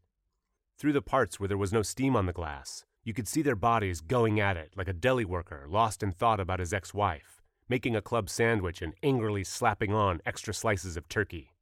Through 0.79 0.93
the 0.95 1.03
parts 1.03 1.39
where 1.39 1.49
there 1.49 1.59
was 1.59 1.73
no 1.73 1.83
steam 1.83 2.17
on 2.17 2.27
the 2.27 2.33
glass, 2.33 2.85
you 3.05 3.15
could 3.15 3.29
see 3.29 3.43
their 3.43 3.57
bodies 3.57 4.01
going 4.01 4.41
at 4.41 4.57
it 4.57 4.73
like 4.77 4.89
a 4.89 4.93
deli 4.93 5.25
worker 5.25 5.67
lost 5.69 6.03
in 6.03 6.13
thought 6.13 6.41
about 6.41 6.61
his 6.61 6.73
ex 6.73 6.93
wife, 6.93 7.41
making 7.69 7.95
a 7.95 8.03
club 8.03 8.29
sandwich 8.29 8.83
and 8.83 8.95
angrily 9.03 9.45
slapping 9.45 9.93
on 9.93 10.21
extra 10.27 10.53
slices 10.53 10.97
of 10.97 11.09
turkey. 11.09 11.53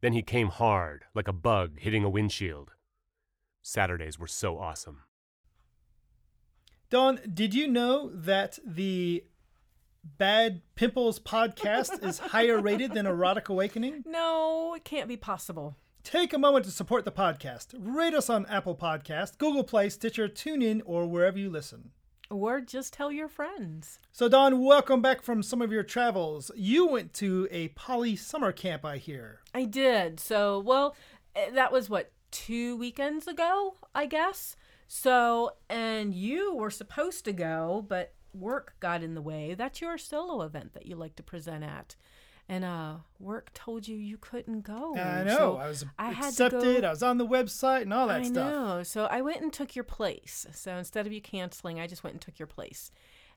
Then 0.00 0.12
he 0.12 0.22
came 0.22 0.48
hard, 0.48 1.04
like 1.14 1.28
a 1.28 1.32
bug 1.32 1.78
hitting 1.80 2.04
a 2.04 2.10
windshield. 2.10 2.72
Saturdays 3.62 4.18
were 4.18 4.26
so 4.26 4.58
awesome. 4.58 5.02
Dawn, 6.90 7.20
did 7.32 7.54
you 7.54 7.68
know 7.68 8.10
that 8.12 8.58
the 8.66 9.24
Bad 10.04 10.62
Pimples 10.74 11.20
podcast 11.20 12.04
is 12.04 12.18
higher 12.18 12.60
rated 12.60 12.92
than 12.92 13.06
Erotic 13.06 13.48
Awakening? 13.48 14.02
no, 14.06 14.74
it 14.74 14.82
can't 14.82 15.06
be 15.06 15.16
possible. 15.16 15.76
Take 16.02 16.32
a 16.32 16.38
moment 16.38 16.64
to 16.64 16.72
support 16.72 17.04
the 17.04 17.12
podcast. 17.12 17.68
Rate 17.78 18.12
us 18.12 18.28
on 18.28 18.44
Apple 18.46 18.74
Podcast, 18.74 19.38
Google 19.38 19.62
Play, 19.62 19.88
Stitcher, 19.88 20.28
TuneIn, 20.28 20.82
or 20.84 21.06
wherever 21.06 21.38
you 21.38 21.48
listen. 21.48 21.92
Or 22.30 22.60
just 22.60 22.92
tell 22.92 23.12
your 23.12 23.28
friends. 23.28 24.00
So, 24.10 24.28
Dawn, 24.28 24.60
welcome 24.64 25.02
back 25.02 25.22
from 25.22 25.40
some 25.40 25.62
of 25.62 25.70
your 25.70 25.84
travels. 25.84 26.50
You 26.56 26.88
went 26.88 27.14
to 27.14 27.46
a 27.52 27.68
poly 27.68 28.16
summer 28.16 28.50
camp, 28.50 28.84
I 28.84 28.96
hear. 28.96 29.38
I 29.54 29.66
did. 29.66 30.18
So, 30.18 30.58
well, 30.58 30.96
eh, 31.36 31.50
that 31.54 31.70
was 31.70 31.88
what, 31.88 32.10
two 32.32 32.76
weekends 32.76 33.28
ago, 33.28 33.76
I 33.94 34.06
guess? 34.06 34.56
So, 34.88 35.52
and 35.70 36.12
you 36.12 36.54
were 36.56 36.70
supposed 36.70 37.24
to 37.26 37.32
go, 37.32 37.84
but 37.88 38.14
work 38.32 38.74
got 38.80 39.02
in 39.02 39.14
the 39.14 39.22
way. 39.22 39.54
That's 39.54 39.80
your 39.80 39.98
solo 39.98 40.42
event 40.42 40.72
that 40.74 40.86
you 40.86 40.96
like 40.96 41.16
to 41.16 41.22
present 41.22 41.64
at. 41.64 41.96
And 42.48 42.64
uh 42.64 42.96
work 43.20 43.54
told 43.54 43.86
you 43.86 43.96
you 43.96 44.18
couldn't 44.18 44.62
go. 44.62 44.96
I 44.96 45.22
know. 45.22 45.36
So 45.36 45.56
I 45.56 45.68
was 45.68 45.84
I 45.98 46.10
had 46.10 46.34
to 46.34 46.46
accepted. 46.46 46.84
I 46.84 46.90
was 46.90 47.02
on 47.02 47.18
the 47.18 47.26
website 47.26 47.82
and 47.82 47.94
all 47.94 48.08
that 48.08 48.20
I 48.20 48.24
stuff. 48.24 48.52
know. 48.52 48.82
So 48.82 49.04
I 49.06 49.20
went 49.22 49.42
and 49.42 49.52
took 49.52 49.76
your 49.76 49.84
place. 49.84 50.46
So 50.52 50.76
instead 50.76 51.06
of 51.06 51.12
you 51.12 51.20
canceling, 51.20 51.78
I 51.78 51.86
just 51.86 52.02
went 52.02 52.14
and 52.14 52.20
took 52.20 52.38
your 52.38 52.48
place. 52.48 52.90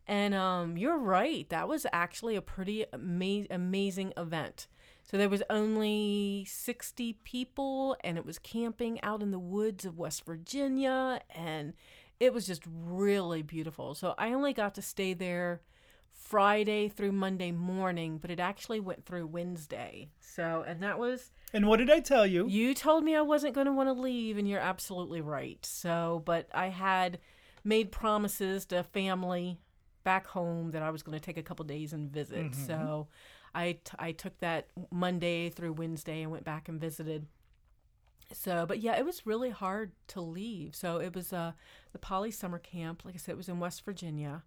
And 0.07 0.33
um, 0.33 0.77
you're 0.77 0.97
right. 0.99 1.47
That 1.49 1.67
was 1.67 1.85
actually 1.93 2.35
a 2.35 2.41
pretty 2.41 2.85
ama- 2.93 3.47
amazing 3.49 4.13
event. 4.17 4.67
So 5.03 5.17
there 5.17 5.29
was 5.29 5.43
only 5.51 6.45
60 6.49 7.13
people, 7.23 7.95
and 8.03 8.17
it 8.17 8.25
was 8.25 8.39
camping 8.39 8.99
out 9.03 9.21
in 9.21 9.29
the 9.29 9.39
woods 9.39 9.85
of 9.85 9.99
West 9.99 10.25
Virginia, 10.25 11.21
and 11.29 11.73
it 12.19 12.33
was 12.33 12.47
just 12.47 12.63
really 12.67 13.41
beautiful. 13.41 13.95
So 13.95 14.15
I 14.17 14.33
only 14.33 14.53
got 14.53 14.75
to 14.75 14.81
stay 14.81 15.13
there 15.13 15.61
Friday 16.11 16.87
through 16.87 17.11
Monday 17.11 17.51
morning, 17.51 18.17
but 18.17 18.31
it 18.31 18.39
actually 18.39 18.79
went 18.79 19.05
through 19.05 19.27
Wednesday. 19.27 20.09
So, 20.19 20.63
and 20.65 20.81
that 20.81 20.97
was 20.97 21.31
And 21.53 21.67
what 21.67 21.77
did 21.77 21.91
I 21.91 21.99
tell 21.99 22.25
you? 22.25 22.47
you 22.47 22.73
told 22.73 23.03
me 23.03 23.15
I 23.15 23.21
wasn't 23.21 23.53
going 23.53 23.67
to 23.67 23.73
want 23.73 23.89
to 23.89 23.93
leave, 23.93 24.37
and 24.37 24.47
you're 24.47 24.59
absolutely 24.59 25.21
right. 25.21 25.63
So, 25.65 26.23
but 26.25 26.47
I 26.53 26.69
had 26.69 27.19
made 27.63 27.91
promises 27.91 28.65
to 28.67 28.83
family 28.83 29.59
back 30.03 30.27
home 30.27 30.71
that 30.71 30.81
I 30.81 30.89
was 30.89 31.03
going 31.03 31.17
to 31.17 31.23
take 31.23 31.37
a 31.37 31.43
couple 31.43 31.65
days 31.65 31.93
and 31.93 32.11
visit. 32.11 32.51
Mm-hmm. 32.51 32.65
So, 32.65 33.07
I, 33.53 33.73
t- 33.73 33.97
I 33.97 34.11
took 34.11 34.37
that 34.39 34.67
Monday 34.91 35.49
through 35.49 35.73
Wednesday 35.73 36.21
and 36.21 36.31
went 36.31 36.43
back 36.43 36.67
and 36.69 36.79
visited. 36.79 37.27
So, 38.33 38.65
but 38.65 38.79
yeah, 38.79 38.97
it 38.97 39.05
was 39.05 39.25
really 39.25 39.51
hard 39.51 39.91
to 40.07 40.21
leave. 40.21 40.75
So 40.75 40.97
it 40.97 41.13
was 41.13 41.31
uh, 41.31 41.51
the 41.91 41.99
Poly 41.99 42.31
Summer 42.31 42.57
Camp. 42.59 43.03
Like 43.05 43.15
I 43.15 43.17
said, 43.17 43.33
it 43.33 43.37
was 43.37 43.49
in 43.49 43.59
West 43.59 43.85
Virginia, 43.85 44.43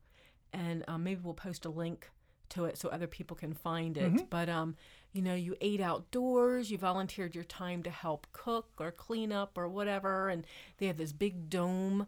and 0.52 0.84
um, 0.88 1.04
maybe 1.04 1.20
we'll 1.22 1.34
post 1.34 1.64
a 1.64 1.70
link 1.70 2.10
to 2.50 2.64
it 2.64 2.78
so 2.78 2.88
other 2.88 3.06
people 3.06 3.36
can 3.36 3.52
find 3.52 3.96
it. 3.96 4.10
But 4.30 4.48
um, 4.48 4.74
you 5.12 5.22
know, 5.22 5.34
you 5.34 5.54
ate 5.60 5.80
outdoors, 5.80 6.70
you 6.70 6.78
volunteered 6.78 7.34
your 7.34 7.44
time 7.44 7.82
to 7.84 7.90
help 7.90 8.26
cook 8.32 8.68
or 8.78 8.90
clean 8.90 9.32
up 9.32 9.56
or 9.56 9.68
whatever, 9.68 10.28
and 10.28 10.44
they 10.78 10.86
have 10.86 10.96
this 10.96 11.12
big 11.12 11.48
dome, 11.50 12.06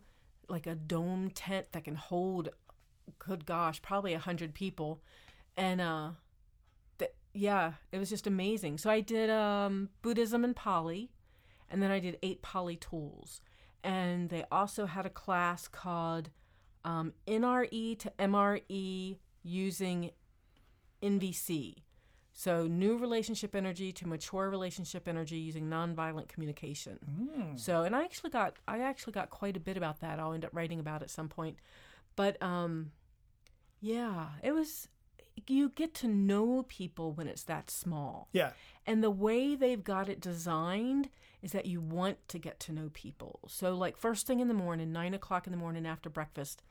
like 0.49 0.67
a 0.67 0.75
dome 0.75 1.31
tent 1.35 1.67
that 1.73 1.85
can 1.85 1.95
hold, 1.97 2.49
good 3.19 3.47
gosh, 3.47 3.81
probably 3.83 4.13
a 4.15 4.19
hundred 4.19 4.55
people, 4.55 5.01
and 5.57 5.81
uh, 5.81 6.11
th- 6.99 7.13
yeah, 7.33 7.75
it 7.93 7.99
was 7.99 8.11
just 8.11 8.27
amazing. 8.27 8.79
So 8.79 8.91
I 8.91 9.01
did 9.01 9.31
um 9.31 9.91
Buddhism 10.03 10.43
and 10.43 10.57
Poly, 10.57 11.11
and 11.71 11.83
then 11.83 11.91
I 11.91 11.99
did 12.01 12.19
eight 12.23 12.43
Poly 12.43 12.77
tools, 12.77 13.41
and 13.83 14.29
they 14.29 14.45
also 14.51 14.87
had 14.87 15.07
a 15.07 15.11
class 15.11 15.69
called 15.69 16.31
um, 16.85 17.13
NRE 17.27 17.99
to 17.99 18.13
MRE 18.19 19.19
using 19.43 20.11
NVC. 21.03 21.77
So, 22.33 22.67
new 22.67 22.97
relationship 22.97 23.55
energy 23.55 23.93
to 23.93 24.07
mature 24.07 24.49
relationship 24.49 25.09
energy 25.09 25.37
using 25.37 25.69
nonviolent 25.69 26.29
communication. 26.29 26.99
So, 27.57 27.83
and 27.83 27.95
I 27.95 28.05
actually 28.05 28.31
got 28.31 28.57
I 28.67 28.81
actually 28.81 29.13
got 29.13 29.31
quite 29.31 29.57
a 29.57 29.61
bit 29.61 29.77
about 29.77 30.01
that. 30.01 30.19
I'll 30.19 30.33
end 30.33 30.45
up 30.45 30.51
writing 30.55 30.81
about 30.81 31.03
at 31.03 31.11
some 31.11 31.29
point. 31.29 31.57
But 32.17 32.41
um 32.43 32.93
yeah, 33.81 34.29
it 34.43 34.53
was 34.53 34.89
you 35.49 35.71
get 35.71 35.95
to 35.95 36.09
know 36.09 36.65
people 36.69 37.13
when 37.13 37.27
it's 37.27 37.43
that 37.45 37.71
small. 37.71 38.29
Yeah. 38.33 38.53
And 38.87 39.03
the 39.03 39.11
way 39.11 39.55
they've 39.55 39.83
got 39.83 40.09
it 40.09 40.21
designed 40.21 41.09
is 41.43 41.53
that 41.53 41.67
you 41.67 41.81
want 41.81 42.17
to 42.29 42.39
get 42.39 42.61
to 42.61 42.73
know 42.73 42.91
people. 42.93 43.41
So, 43.49 43.75
like 43.75 43.97
first 43.97 44.27
thing 44.27 44.41
in 44.41 44.49
the 44.49 44.55
morning, 44.55 44.93
nine 44.93 45.15
o'clock 45.15 45.47
in 45.47 45.53
the 45.53 45.59
morning 45.59 45.87
after 45.87 46.11
breakfast, 46.11 46.63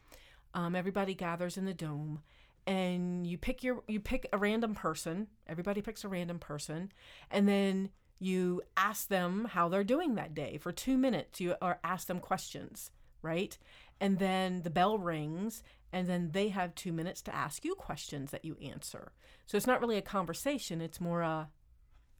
um, 0.54 0.76
everybody 0.76 1.14
gathers 1.14 1.58
in 1.58 1.66
the 1.66 1.74
dome, 1.74 2.22
and 2.68 3.26
you 3.26 3.38
pick 3.38 3.64
your 3.64 3.84
you 3.88 4.00
pick 4.00 4.28
a 4.32 4.38
random 4.38 4.76
person. 4.76 5.28
Everybody 5.48 5.82
picks 5.82 6.04
a 6.04 6.10
random 6.10 6.40
person, 6.40 6.92
and 7.32 7.48
then 7.48 7.90
you 8.20 8.62
ask 8.76 9.08
them 9.08 9.46
how 9.46 9.70
they're 9.70 9.84
doing 9.84 10.16
that 10.16 10.36
day 10.36 10.58
for 10.58 10.72
two 10.72 10.98
minutes. 10.98 11.40
You 11.40 11.56
or 11.62 11.80
ask 11.84 12.08
them 12.08 12.20
questions, 12.20 12.92
right? 13.22 13.58
And 14.02 14.20
then 14.20 14.62
the 14.62 14.70
bell 14.70 14.98
rings, 14.98 15.64
and 15.92 16.08
then 16.08 16.32
they 16.32 16.50
have 16.50 16.76
two 16.76 16.94
minutes 16.94 17.22
to 17.24 17.36
ask 17.36 17.66
you 17.66 17.76
questions 17.76 18.32
that 18.32 18.46
you 18.46 18.56
answer. 18.62 19.12
So 19.46 19.58
it's 19.58 19.68
not 19.68 19.82
really 19.82 19.98
a 19.98 20.02
conversation; 20.02 20.82
it's 20.82 21.02
more 21.02 21.22
a 21.22 21.50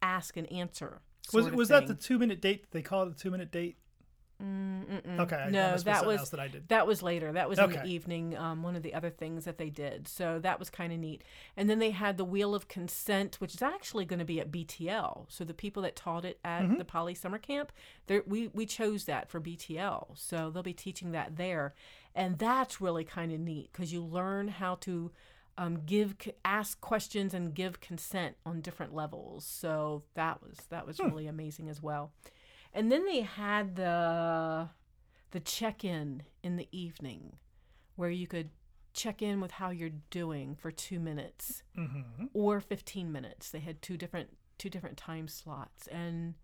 ask 0.02 0.38
and 0.38 0.52
answer. 0.52 1.02
Was 1.34 1.50
was 1.52 1.70
that 1.70 1.88
the 1.88 1.94
two 1.96 2.18
minute 2.20 2.42
date? 2.42 2.72
They 2.72 2.82
call 2.82 3.04
it 3.04 3.16
the 3.16 3.22
two 3.22 3.32
minute 3.32 3.52
date. 3.52 3.78
Okay. 4.42 5.48
No, 5.52 5.72
must 5.72 5.84
that 5.86 6.06
was 6.06 6.20
else 6.20 6.30
that 6.30 6.40
I 6.40 6.48
did. 6.48 6.70
that 6.70 6.88
was 6.88 7.04
later. 7.04 7.34
That 7.34 7.50
was 7.50 7.60
in 7.60 7.72
the 7.72 7.86
evening. 7.86 8.38
Um, 8.38 8.64
one 8.64 8.76
of 8.78 8.84
the 8.84 8.94
other 8.94 9.10
things 9.10 9.44
that 9.44 9.58
they 9.58 9.70
did. 9.70 10.08
So 10.08 10.40
that 10.40 10.60
was 10.60 10.70
kind 10.70 10.94
of 10.94 11.00
neat. 11.00 11.24
And 11.58 11.70
then 11.70 11.80
they 11.80 11.92
had 11.92 12.18
the 12.18 12.24
Wheel 12.24 12.56
of 12.56 12.70
Consent, 12.70 13.36
which 13.42 13.54
is 13.54 13.62
actually 13.62 14.06
going 14.06 14.20
to 14.20 14.26
be 14.26 14.40
at 14.40 14.50
BTL. 14.50 15.26
So 15.28 15.44
the 15.44 15.54
people 15.54 15.84
that 15.84 15.96
taught 15.98 16.24
it 16.24 16.40
at 16.46 16.64
Mm-hmm. 16.64 16.78
the 16.78 16.86
Poly 16.86 17.16
Summer 17.16 17.38
Camp, 17.38 17.72
we 18.26 18.48
we 18.54 18.66
chose 18.66 19.04
that 19.06 19.30
for 19.30 19.42
BTL. 19.42 20.18
So 20.18 20.50
they'll 20.50 20.64
be 20.64 20.74
teaching 20.74 21.12
that 21.12 21.36
there, 21.36 21.74
and 22.16 22.38
that's 22.40 22.80
really 22.80 23.04
kind 23.04 23.32
of 23.34 23.40
neat 23.42 23.72
because 23.74 23.92
you 23.92 24.02
learn 24.04 24.48
how 24.48 24.76
to. 24.76 25.12
Um, 25.62 25.82
give 25.86 26.16
ask 26.46 26.80
questions 26.80 27.34
and 27.34 27.54
give 27.54 27.82
consent 27.82 28.38
on 28.46 28.62
different 28.62 28.94
levels. 28.96 29.44
So 29.46 30.04
that 30.14 30.42
was 30.42 30.58
that 30.70 30.88
was 30.88 30.98
Hmm. 30.98 31.08
really 31.08 31.28
amazing 31.28 31.68
as 31.70 31.82
well. 31.84 32.14
And 32.74 32.90
then 32.92 33.06
they 33.06 33.22
had 33.22 33.76
the 33.76 34.70
the 35.32 35.40
check-in 35.42 36.24
in 36.44 36.56
the 36.56 36.68
evening 36.72 37.38
where 37.98 38.10
you 38.10 38.26
could 38.26 38.50
check 38.94 39.22
in 39.22 39.42
with 39.42 39.52
how 39.52 39.70
you're 39.70 39.92
doing 40.10 40.56
for 40.56 40.72
2 40.72 41.00
minutes 41.00 41.62
Mm-hmm. 41.78 42.26
or 42.34 42.60
15 42.62 43.12
minutes. 43.12 43.50
They 43.52 43.60
had 43.60 43.82
two 43.82 43.98
different 43.98 44.38
two 44.58 44.70
different 44.70 44.98
time 44.98 45.28
slots 45.28 45.88
and 45.88 46.36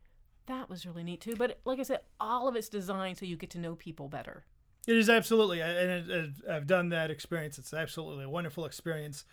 that 0.47 0.69
was 0.69 0.85
really 0.85 1.03
neat 1.03 1.21
too. 1.21 1.35
But 1.37 1.59
like 1.65 1.79
i 1.79 1.83
said 1.83 2.01
all 2.19 2.47
of 2.49 2.55
it's 2.57 2.69
designed 2.69 3.17
so 3.17 3.25
you 3.25 3.37
get 3.37 3.49
to 3.51 3.59
know 3.59 3.75
people 3.75 4.09
better 4.09 4.45
It 4.87 4.95
is 4.95 5.09
absolutely, 5.09 5.61
and 5.61 5.71
it, 5.89 6.09
it, 6.09 6.29
I've 6.49 6.67
done 6.67 6.89
that 6.89 7.09
experience. 7.09 7.57
It's 7.57 7.73
absolutely 7.73 8.25
a 8.25 8.29
wonderful 8.29 8.65
experience. 8.65 9.25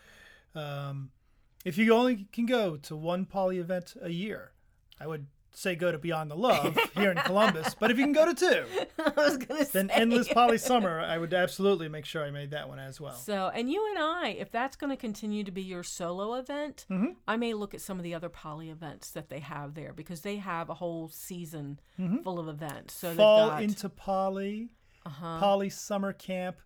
Um, 0.55 1.11
if 1.65 1.79
you 1.79 1.93
only 1.95 2.27
can 2.33 2.47
go 2.47 2.77
to 2.77 2.97
one 2.97 3.25
poly 3.27 3.59
event 3.59 3.95
a 4.01 4.11
year, 4.11 4.53
I 5.01 5.07
would 5.07 5.27
say 5.55 5.75
go 5.77 5.93
to 5.93 5.99
Beyond 5.99 6.31
the 6.31 6.35
Love 6.35 6.79
here 6.95 7.11
in 7.11 7.19
Columbus. 7.19 7.75
But 7.79 7.91
if 7.91 7.99
you 7.99 8.05
can 8.05 8.15
go 8.15 8.25
to 8.25 8.35
two, 8.35 8.65
i 8.99 9.13
was 9.15 9.37
gonna 9.37 9.65
say 9.67 9.71
then 9.73 9.91
Endless 9.91 10.27
Poly 10.29 10.57
Summer, 10.71 10.99
I 11.01 11.19
would 11.19 11.35
absolutely 11.35 11.89
make 11.91 12.07
sure 12.07 12.25
I 12.25 12.31
made 12.31 12.53
that 12.53 12.69
one 12.71 12.79
as 12.79 12.99
well. 13.01 13.15
So, 13.15 13.51
and 13.55 13.71
you 13.71 13.87
and 13.91 14.03
I, 14.03 14.29
if 14.39 14.51
that's 14.51 14.77
going 14.77 14.89
to 14.91 14.97
continue 14.97 15.45
to 15.45 15.51
be 15.51 15.63
your 15.63 15.83
solo 15.83 16.35
event, 16.35 16.87
Mm-hmm. 16.91 17.13
I 17.29 17.37
may 17.37 17.53
look 17.53 17.75
at 17.75 17.83
some 17.83 17.99
of 17.99 18.03
the 18.03 18.15
other 18.15 18.31
poly 18.31 18.71
events 18.71 19.11
that 19.11 19.29
they 19.29 19.41
have 19.41 19.75
there 19.75 19.93
because 19.93 20.23
they 20.23 20.37
have 20.37 20.71
a 20.71 20.75
whole 20.75 21.09
season 21.09 21.79
full 22.25 22.39
of 22.41 22.49
events. 22.49 22.95
So 22.95 23.09
Mm-hmm. 23.09 23.17
Fall 23.19 23.49
got, 23.51 23.63
into 23.63 23.89
Poly, 23.91 24.71
uh-huh, 25.07 25.39
Poly 25.41 25.71
Summer 25.71 26.13
Camp, 26.13 26.57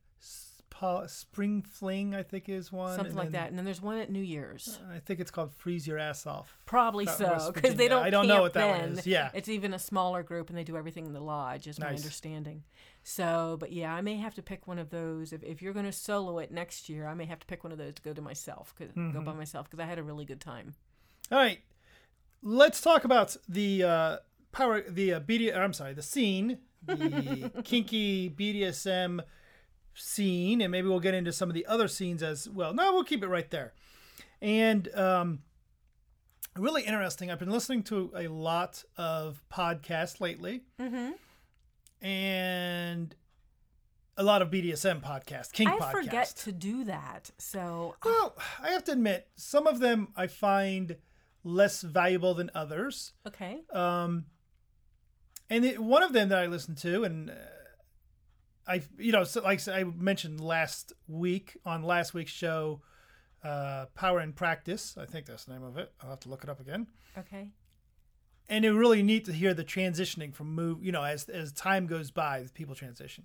Spring 1.06 1.62
Fling, 1.62 2.14
I 2.14 2.22
think 2.22 2.48
is 2.50 2.70
one. 2.70 2.90
something 2.96 3.06
and 3.06 3.16
like 3.16 3.24
then 3.30 3.32
that, 3.32 3.48
and 3.48 3.58
then 3.58 3.64
there's 3.64 3.80
one 3.80 3.96
at 3.98 4.10
New 4.10 4.22
Year's. 4.22 4.78
I 4.92 4.98
think 4.98 5.20
it's 5.20 5.30
called 5.30 5.52
Freeze 5.54 5.86
Your 5.86 5.98
Ass 5.98 6.26
Off. 6.26 6.54
Probably 6.66 7.06
so, 7.06 7.50
because 7.54 7.76
they 7.76 7.88
don't. 7.88 8.02
I 8.02 8.10
don't 8.10 8.28
know 8.28 8.42
what 8.42 8.52
that 8.54 8.68
one 8.80 8.90
is. 8.90 9.06
Yeah. 9.06 9.30
it's 9.32 9.48
even 9.48 9.72
a 9.72 9.78
smaller 9.78 10.22
group, 10.22 10.50
and 10.50 10.58
they 10.58 10.64
do 10.64 10.76
everything 10.76 11.06
in 11.06 11.12
the 11.14 11.20
lodge, 11.20 11.66
is 11.66 11.80
my 11.80 11.88
understanding. 11.88 12.62
So, 13.04 13.56
but 13.58 13.72
yeah, 13.72 13.94
I 13.94 14.00
may 14.02 14.16
have 14.16 14.34
to 14.34 14.42
pick 14.42 14.66
one 14.66 14.78
of 14.78 14.90
those. 14.90 15.32
If, 15.32 15.42
if 15.44 15.62
you're 15.62 15.72
going 15.72 15.86
to 15.86 15.92
solo 15.92 16.38
it 16.40 16.50
next 16.50 16.88
year, 16.88 17.06
I 17.06 17.14
may 17.14 17.24
have 17.24 17.38
to 17.38 17.46
pick 17.46 17.64
one 17.64 17.72
of 17.72 17.78
those 17.78 17.94
to 17.94 18.02
go 18.02 18.12
to 18.12 18.20
myself, 18.20 18.74
cause, 18.76 18.88
go 18.94 19.00
Mm-hmm. 19.00 19.24
by 19.24 19.32
myself, 19.32 19.70
because 19.70 19.82
I 19.82 19.86
had 19.88 19.98
a 19.98 20.02
really 20.02 20.24
good 20.26 20.40
time. 20.40 20.74
All 21.32 21.38
right, 21.38 21.60
let's 22.42 22.80
talk 22.80 23.04
about 23.04 23.36
the 23.48 23.82
uh, 23.82 24.16
power, 24.52 24.82
the 24.82 25.14
uh, 25.14 25.20
BD. 25.20 25.56
I'm 25.56 25.72
sorry, 25.72 25.94
the 25.94 26.02
scene, 26.02 26.58
the 26.84 27.50
kinky 27.64 28.28
BDSM 28.30 29.20
scene, 29.94 30.60
and 30.60 30.70
maybe 30.70 30.88
we'll 30.88 31.00
get 31.00 31.14
into 31.14 31.32
some 31.32 31.48
of 31.48 31.54
the 31.54 31.66
other 31.66 31.88
scenes 31.88 32.22
as 32.22 32.48
well. 32.48 32.74
No, 32.74 32.92
we'll 32.92 33.04
keep 33.04 33.22
it 33.22 33.28
right 33.28 33.50
there. 33.50 33.72
And 34.42 34.88
um, 34.94 35.38
really 36.56 36.82
interesting. 36.82 37.30
I've 37.30 37.38
been 37.38 37.50
listening 37.50 37.82
to 37.84 38.12
a 38.16 38.28
lot 38.28 38.84
of 38.96 39.42
podcasts 39.52 40.20
lately, 40.20 40.62
Mm-hmm. 40.80 41.12
and 42.06 43.14
a 44.18 44.22
lot 44.22 44.40
of 44.42 44.50
BDSM 44.50 45.02
podcasts, 45.02 45.52
kink 45.52 45.70
I 45.70 45.78
podcasts. 45.78 45.90
forget 45.92 46.26
to 46.44 46.52
do 46.52 46.84
that, 46.84 47.30
so 47.38 47.96
Well, 48.04 48.34
I 48.62 48.68
have 48.70 48.84
to 48.84 48.92
admit, 48.92 49.28
some 49.36 49.66
of 49.66 49.78
them 49.78 50.08
I 50.16 50.26
find 50.26 50.96
less 51.44 51.82
valuable 51.82 52.34
than 52.34 52.50
others. 52.54 53.12
okay. 53.26 53.60
Um, 53.72 54.24
and 55.50 55.64
it, 55.64 55.82
one 55.82 56.02
of 56.02 56.12
them 56.12 56.28
that 56.30 56.38
I 56.38 56.46
listened 56.46 56.78
to, 56.78 57.04
and 57.04 57.30
uh, 57.30 57.34
I, 58.66 58.82
you 58.98 59.12
know, 59.12 59.24
so 59.24 59.42
like 59.42 59.66
I 59.68 59.84
mentioned 59.84 60.40
last 60.40 60.92
week 61.06 61.56
on 61.64 61.82
last 61.82 62.14
week's 62.14 62.32
show, 62.32 62.80
uh, 63.44 63.86
Power 63.94 64.18
and 64.18 64.34
Practice. 64.34 64.96
I 65.00 65.06
think 65.06 65.26
that's 65.26 65.44
the 65.44 65.52
name 65.52 65.62
of 65.62 65.76
it. 65.76 65.92
I'll 66.02 66.10
have 66.10 66.20
to 66.20 66.28
look 66.28 66.42
it 66.42 66.50
up 66.50 66.60
again. 66.60 66.88
Okay. 67.16 67.50
And 68.48 68.64
it 68.64 68.72
really 68.72 69.02
neat 69.02 69.24
to 69.26 69.32
hear 69.32 69.54
the 69.54 69.64
transitioning 69.64 70.32
from 70.32 70.54
move, 70.54 70.82
you 70.82 70.92
know, 70.92 71.02
as 71.02 71.28
as 71.28 71.52
time 71.52 71.86
goes 71.86 72.10
by, 72.10 72.40
as 72.40 72.50
people 72.50 72.74
transition. 72.74 73.24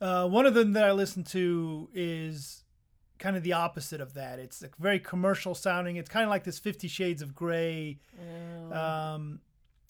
Uh, 0.00 0.28
one 0.28 0.44
of 0.44 0.54
them 0.54 0.72
that 0.74 0.84
I 0.84 0.92
listened 0.92 1.26
to 1.28 1.88
is 1.94 2.64
kind 3.18 3.36
of 3.36 3.42
the 3.42 3.52
opposite 3.54 4.00
of 4.00 4.14
that. 4.14 4.38
It's 4.38 4.60
like 4.60 4.76
very 4.76 4.98
commercial 4.98 5.54
sounding. 5.54 5.96
It's 5.96 6.10
kind 6.10 6.24
of 6.24 6.30
like 6.30 6.44
this 6.44 6.58
Fifty 6.58 6.88
Shades 6.88 7.22
of 7.22 7.34
Grey. 7.34 8.00
Um, 8.72 9.40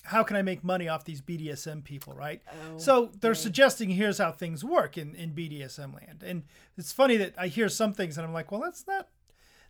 how 0.04 0.22
can 0.22 0.36
I 0.36 0.42
make 0.42 0.62
money 0.62 0.86
off 0.88 1.04
these 1.04 1.20
BDSM 1.22 1.82
people, 1.84 2.12
right? 2.14 2.42
Oh, 2.46 2.78
so 2.78 3.10
they're 3.20 3.30
right. 3.32 3.36
suggesting 3.36 3.90
here's 3.90 4.18
how 4.18 4.32
things 4.32 4.62
work 4.64 4.98
in, 4.98 5.14
in 5.14 5.30
BDSM 5.32 5.94
land. 5.94 6.22
And 6.24 6.42
it's 6.76 6.92
funny 6.92 7.16
that 7.16 7.34
I 7.38 7.46
hear 7.48 7.68
some 7.68 7.92
things 7.94 8.18
and 8.18 8.26
I'm 8.26 8.32
like, 8.32 8.52
well, 8.52 8.60
that's 8.60 8.86
not, 8.86 9.08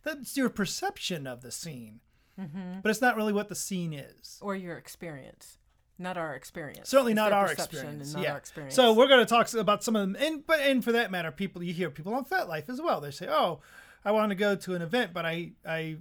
that's 0.03 0.35
your 0.35 0.49
perception 0.49 1.25
of 1.25 1.41
the 1.41 1.51
scene. 1.51 2.01
Mm-hmm. 2.39 2.81
But 2.81 2.89
it's 2.89 3.01
not 3.01 3.15
really 3.15 3.31
what 3.31 3.47
the 3.47 3.55
scene 3.55 3.93
is. 3.93 4.37
or 4.41 4.55
your 4.55 4.77
experience, 4.77 5.57
not 5.97 6.17
our 6.17 6.35
experience. 6.35 6.89
Certainly 6.89 7.13
It's 7.13 7.17
not 7.17 7.31
our 7.31 7.49
experience. 7.51 8.13
Not 8.13 8.23
yeah. 8.23 8.31
our 8.33 8.37
experience. 8.37 8.75
So 8.75 8.91
we're 8.91 9.07
going 9.07 9.25
to 9.25 9.29
talk 9.29 9.53
about 9.53 9.85
some 9.85 9.95
of 9.95 10.01
them, 10.01 10.17
and 10.21 10.45
but 10.45 10.59
and 10.59 10.83
for 10.83 10.91
that 10.91 11.11
matter, 11.11 11.31
people 11.31 11.63
you 11.63 11.73
hear 11.73 11.89
people 11.89 12.13
on 12.13 12.25
FetLife 12.25 12.67
as 12.67 12.81
well. 12.81 12.99
They 12.99 13.11
say, 13.11 13.27
"Oh, 13.29 13.61
I 14.03 14.11
want 14.11 14.31
to 14.31 14.35
go 14.35 14.53
to 14.57 14.75
an 14.75 14.81
event, 14.81 15.13
but 15.13 15.25
I 15.25 15.53
I 15.65 15.95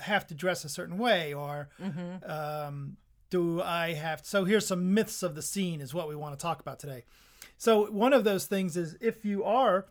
have 0.00 0.26
to 0.26 0.34
dress 0.34 0.64
a 0.64 0.68
certain 0.68 0.98
way, 0.98 1.32
or 1.32 1.70
Mm-hmm. 1.82 2.30
um, 2.30 2.96
do 3.34 3.62
I 3.62 3.94
have?" 3.94 4.18
So 4.24 4.44
here's 4.44 4.66
some 4.66 4.82
myths 4.94 5.22
of 5.22 5.34
the 5.34 5.42
scene 5.42 5.80
is 5.80 5.92
what 5.94 6.08
we 6.08 6.16
want 6.16 6.32
to 6.38 6.42
talk 6.42 6.60
about 6.60 6.78
today. 6.78 7.04
So 7.56 7.90
one 7.90 8.12
of 8.18 8.24
those 8.24 8.46
things 8.46 8.76
is 8.76 8.96
if 9.00 9.24
you 9.24 9.44
are 9.44 9.86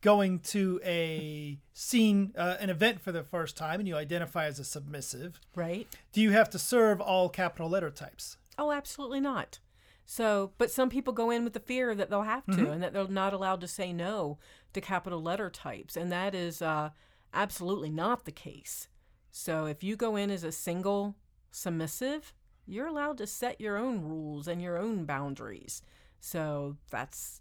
going 0.00 0.38
to 0.54 0.80
a 0.84 1.58
scene, 1.72 2.32
uh, 2.36 2.56
an 2.60 2.70
event 2.70 3.00
for 3.00 3.10
the 3.12 3.22
first 3.24 3.56
time, 3.56 3.80
and 3.80 3.88
you 3.88 3.96
identify 3.96 4.44
as 4.46 4.58
a 4.58 4.64
submissive, 4.64 5.40
right? 5.56 5.86
do 6.12 6.20
you 6.20 6.30
have 6.30 6.48
to 6.50 6.58
serve 6.58 7.00
all 7.00 7.28
capital 7.28 7.68
letter 7.68 7.90
types? 7.90 8.36
Oh, 8.58 8.70
absolutely 8.70 9.20
not. 9.20 9.58
So, 10.06 10.52
but 10.56 10.70
some 10.70 10.88
people 10.88 11.12
go 11.12 11.30
in 11.30 11.44
with 11.44 11.52
the 11.52 11.60
fear 11.60 11.94
that 11.94 12.08
they'll 12.10 12.22
have 12.22 12.46
to, 12.46 12.52
Mm-hmm. 12.52 12.70
and 12.72 12.82
that 12.82 12.92
they're 12.92 13.08
not 13.08 13.32
allowed 13.34 13.60
to 13.60 13.68
say 13.68 13.92
no 13.92 14.38
to 14.72 14.80
capital 14.80 15.20
letter 15.22 15.50
types, 15.50 15.96
and 15.96 16.10
that 16.12 16.34
is 16.34 16.62
uh, 16.62 16.90
absolutely 17.34 17.90
not 17.90 18.24
the 18.24 18.32
case. 18.32 18.88
So 19.30 19.66
if 19.66 19.82
you 19.82 19.96
go 19.96 20.16
in 20.16 20.30
as 20.30 20.44
a 20.44 20.52
single 20.52 21.16
submissive, 21.50 22.32
you're 22.68 22.86
allowed 22.86 23.18
to 23.18 23.26
set 23.26 23.60
your 23.60 23.76
own 23.76 24.02
rules 24.02 24.46
and 24.46 24.60
your 24.62 24.76
own 24.78 25.04
boundaries. 25.04 25.82
So 26.20 26.76
that's, 26.90 27.40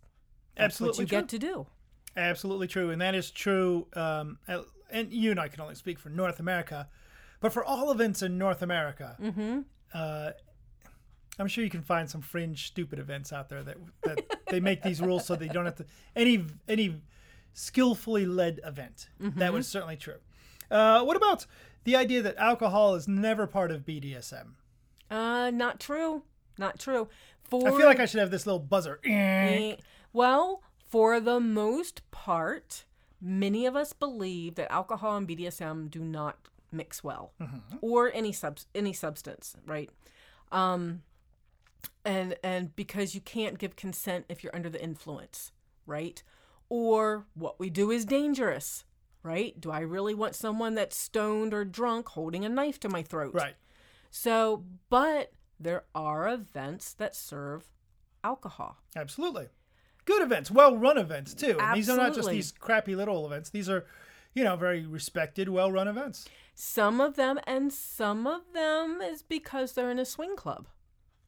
that's 0.56 0.66
Absolutely 0.66 0.92
what 0.92 1.00
you 1.02 1.08
true. 1.08 1.22
get 1.22 1.30
to 1.30 1.40
do. 1.40 1.68
Absolutely 2.16 2.68
true, 2.68 2.90
and 2.90 3.02
that 3.02 3.14
is 3.14 3.30
true. 3.30 3.88
Um, 3.94 4.40
and 4.90 5.12
you 5.14 5.30
and 5.32 5.40
I 5.40 5.48
can 5.50 5.62
only 5.62 5.76
speak 5.76 6.00
for 6.00 6.10
North 6.10 6.40
America, 6.40 6.88
but 7.42 7.54
for 7.54 7.64
all 7.64 7.92
events 7.92 8.22
in 8.24 8.38
North 8.38 8.62
America, 8.64 9.16
Mm-hmm. 9.22 9.60
uh, 9.94 10.32
I'm 11.40 11.48
sure 11.48 11.64
you 11.64 11.70
can 11.70 11.84
find 11.84 12.10
some 12.10 12.22
fringe, 12.22 12.66
stupid 12.66 12.98
events 12.98 13.32
out 13.32 13.50
there 13.50 13.62
that 13.62 13.78
that 14.04 14.26
they 14.50 14.60
make 14.60 14.82
these 14.82 15.00
rules 15.02 15.26
so 15.26 15.36
they 15.36 15.48
don't 15.48 15.66
have 15.66 15.76
to 15.76 15.86
any 16.16 16.44
any 16.68 16.96
skillfully 17.54 18.26
led 18.26 18.60
event. 18.64 19.10
That 19.20 19.54
was 19.54 19.68
certainly 19.68 19.98
true. 19.98 20.18
Uh, 20.72 21.04
what 21.04 21.16
about 21.16 21.46
the 21.84 21.96
idea 21.96 22.24
that 22.24 22.38
alcohol 22.38 22.96
is 22.96 23.08
never 23.08 23.46
part 23.46 23.70
of 23.72 23.86
BDSM? 23.86 24.54
Uh, 25.10 25.50
not 25.52 25.80
true. 25.80 26.24
Not 26.58 26.80
true. 26.80 27.08
For 27.50 27.68
I 27.68 27.72
feel 27.78 27.86
like 27.86 28.00
I 28.00 28.06
should 28.06 28.20
have 28.20 28.32
this 28.32 28.46
little 28.46 28.60
buzzer. 28.60 29.00
Eh, 29.06 29.76
Well, 30.14 30.64
for 30.90 31.20
the 31.20 31.40
most 31.40 32.10
part, 32.12 32.86
many 33.22 33.66
of 33.66 33.76
us 33.76 33.94
believe 33.94 34.56
that 34.56 34.72
alcohol 34.72 35.16
and 35.18 35.28
BDSM 35.28 35.90
do 35.90 36.00
not 36.00 36.38
mix 36.72 37.04
well, 37.04 37.32
or 37.82 38.12
any 38.14 38.32
sub 38.34 38.58
any 38.76 38.92
substance, 38.92 39.56
right? 39.66 39.90
Um, 40.52 41.04
and 42.04 42.36
and 42.44 42.76
because 42.76 43.16
you 43.16 43.22
can't 43.22 43.58
give 43.58 43.76
consent 43.76 44.26
if 44.30 44.44
you're 44.44 44.56
under 44.56 44.70
the 44.70 44.82
influence, 44.84 45.52
right? 45.86 46.22
Or 46.70 47.26
what 47.34 47.60
we 47.60 47.70
do 47.70 47.92
is 47.92 48.04
dangerous, 48.04 48.84
right? 49.24 49.60
Do 49.60 49.72
I 49.72 49.80
really 49.80 50.14
want 50.14 50.36
someone 50.36 50.76
that's 50.76 50.98
stoned 50.98 51.54
or 51.54 51.64
drunk 51.64 52.10
holding 52.10 52.44
a 52.44 52.50
knife 52.50 52.80
to 52.82 52.90
my 52.90 53.04
throat? 53.04 53.34
Right. 53.34 53.56
So, 54.10 54.64
but 54.90 55.32
there 55.60 55.86
are 55.96 56.30
events 56.30 56.94
that 56.94 57.16
serve 57.16 57.66
alcohol. 58.24 58.78
Absolutely. 58.96 59.48
Good 60.06 60.22
events, 60.22 60.50
well 60.50 60.78
run 60.78 60.98
events 60.98 61.34
too. 61.34 61.58
And 61.60 61.76
these 61.76 61.90
are 61.90 61.98
not 61.98 62.16
just 62.16 62.30
these 62.30 62.52
crappy 62.52 62.96
little 62.96 63.26
events. 63.26 63.50
These 63.50 63.70
are, 63.70 63.86
you 64.34 64.44
know, 64.44 64.56
very 64.56 64.86
respected, 64.86 65.50
well 65.50 65.72
run 65.72 65.88
events. 65.88 66.28
Some 66.56 67.02
of 67.02 67.16
them, 67.16 67.40
and 67.46 67.72
some 67.72 68.26
of 68.26 68.42
them 68.54 69.02
is 69.02 69.22
because 69.22 69.74
they're 69.74 69.92
in 69.92 70.00
a 70.00 70.06
swing 70.06 70.36
club, 70.36 70.68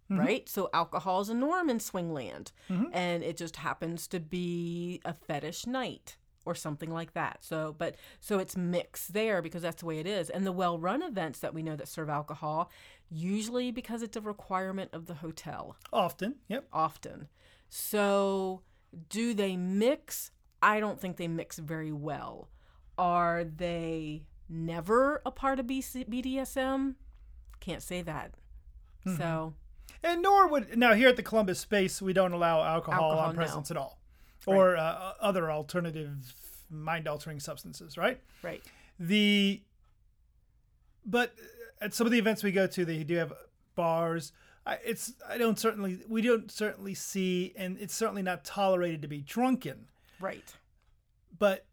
mm-hmm. 0.10 0.20
right? 0.20 0.50
So 0.50 0.70
alcohol 0.74 1.22
is 1.22 1.30
a 1.30 1.34
norm 1.34 1.70
in 1.70 1.78
swingland, 1.80 2.52
mm-hmm. 2.70 2.86
and 2.94 3.22
it 3.22 3.38
just 3.38 3.58
happens 3.58 4.08
to 4.08 4.20
be 4.20 5.02
a 5.04 5.14
fetish 5.14 5.68
night 5.68 6.18
or 6.50 6.56
something 6.56 6.92
like 6.92 7.14
that. 7.14 7.38
So, 7.42 7.76
but 7.78 7.96
so 8.20 8.40
it's 8.40 8.58
mixed 8.58 9.14
there 9.14 9.42
because 9.42 9.62
that's 9.62 9.82
the 9.82 9.86
way 9.86 10.00
it 10.00 10.08
is. 10.08 10.30
And 10.30 10.46
the 10.46 10.52
well-run 10.52 11.04
events 11.04 11.40
that 11.40 11.54
we 11.54 11.62
know 11.62 11.76
that 11.76 11.88
serve 11.88 12.10
alcohol, 12.10 12.72
usually 13.10 13.72
because 13.72 14.02
it's 14.02 14.18
a 14.18 14.22
requirement 14.22 14.90
of 14.94 15.06
the 15.06 15.16
hotel 15.16 15.78
Often. 15.94 16.36
Yep. 16.48 16.66
often. 16.74 17.28
So, 17.70 18.62
do 19.10 19.34
they 19.36 19.56
mix? 19.56 20.32
I 20.62 20.80
don't 20.80 21.00
think 21.00 21.18
they 21.18 21.28
mix 21.28 21.60
very 21.60 21.92
well. 21.92 22.50
Are 22.98 23.44
they 23.44 24.24
never 24.50 25.22
a 25.26 25.32
part 25.32 25.60
of 25.60 25.68
BC- 25.68 26.10
BDSM? 26.10 26.96
Can't 27.60 27.84
say 27.84 28.02
that. 28.02 28.32
Mm-hmm. 29.06 29.18
So, 29.18 29.54
And 30.04 30.22
nor 30.24 30.48
would 30.48 30.78
now 30.78 30.94
here 30.96 31.10
at 31.10 31.16
the 31.16 31.24
Columbus 31.24 31.60
Space 31.60 32.02
we 32.02 32.12
don't 32.14 32.32
allow 32.34 32.64
alcohol, 32.64 33.04
Alcohol, 33.12 33.30
on 33.30 33.36
no. 33.36 33.40
presence 33.40 33.70
at 33.72 33.78
all, 33.78 33.99
or 34.56 34.78
uh, 34.78 35.14
other 35.20 35.52
alternative 35.52 36.34
mind 36.70 37.08
altering 37.08 37.40
substances. 37.40 37.98
Right. 37.98 38.20
right. 38.44 38.62
The 39.00 39.62
but 41.06 41.34
at 41.82 41.94
some 41.94 42.06
of 42.06 42.12
the 42.12 42.20
events 42.20 42.44
we 42.44 42.52
go 42.52 42.68
to, 42.68 42.86
they 42.86 43.04
do 43.04 43.16
have 43.16 43.34
bars. 43.76 44.32
I, 44.66 44.78
it's 44.86 45.14
I 45.28 45.38
don't 45.38 45.58
certainly 45.58 46.00
we 46.08 46.22
don't 46.22 46.52
certainly 46.52 46.94
see, 46.94 47.54
and 47.56 47.78
it's 47.80 47.96
certainly 47.96 48.22
not 48.22 48.44
tolerated 48.44 49.02
to 49.02 49.08
be 49.08 49.22
drunken. 49.22 49.88
Right. 50.20 50.54
But 51.38 51.66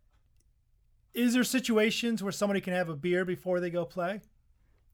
is 1.12 1.34
there 1.34 1.44
situations 1.44 2.22
where 2.22 2.32
somebody 2.32 2.60
can 2.60 2.72
have 2.72 2.88
a 2.88 2.94
beer 2.96 3.24
before 3.24 3.58
they 3.58 3.70
go 3.70 3.84
play, 3.84 4.20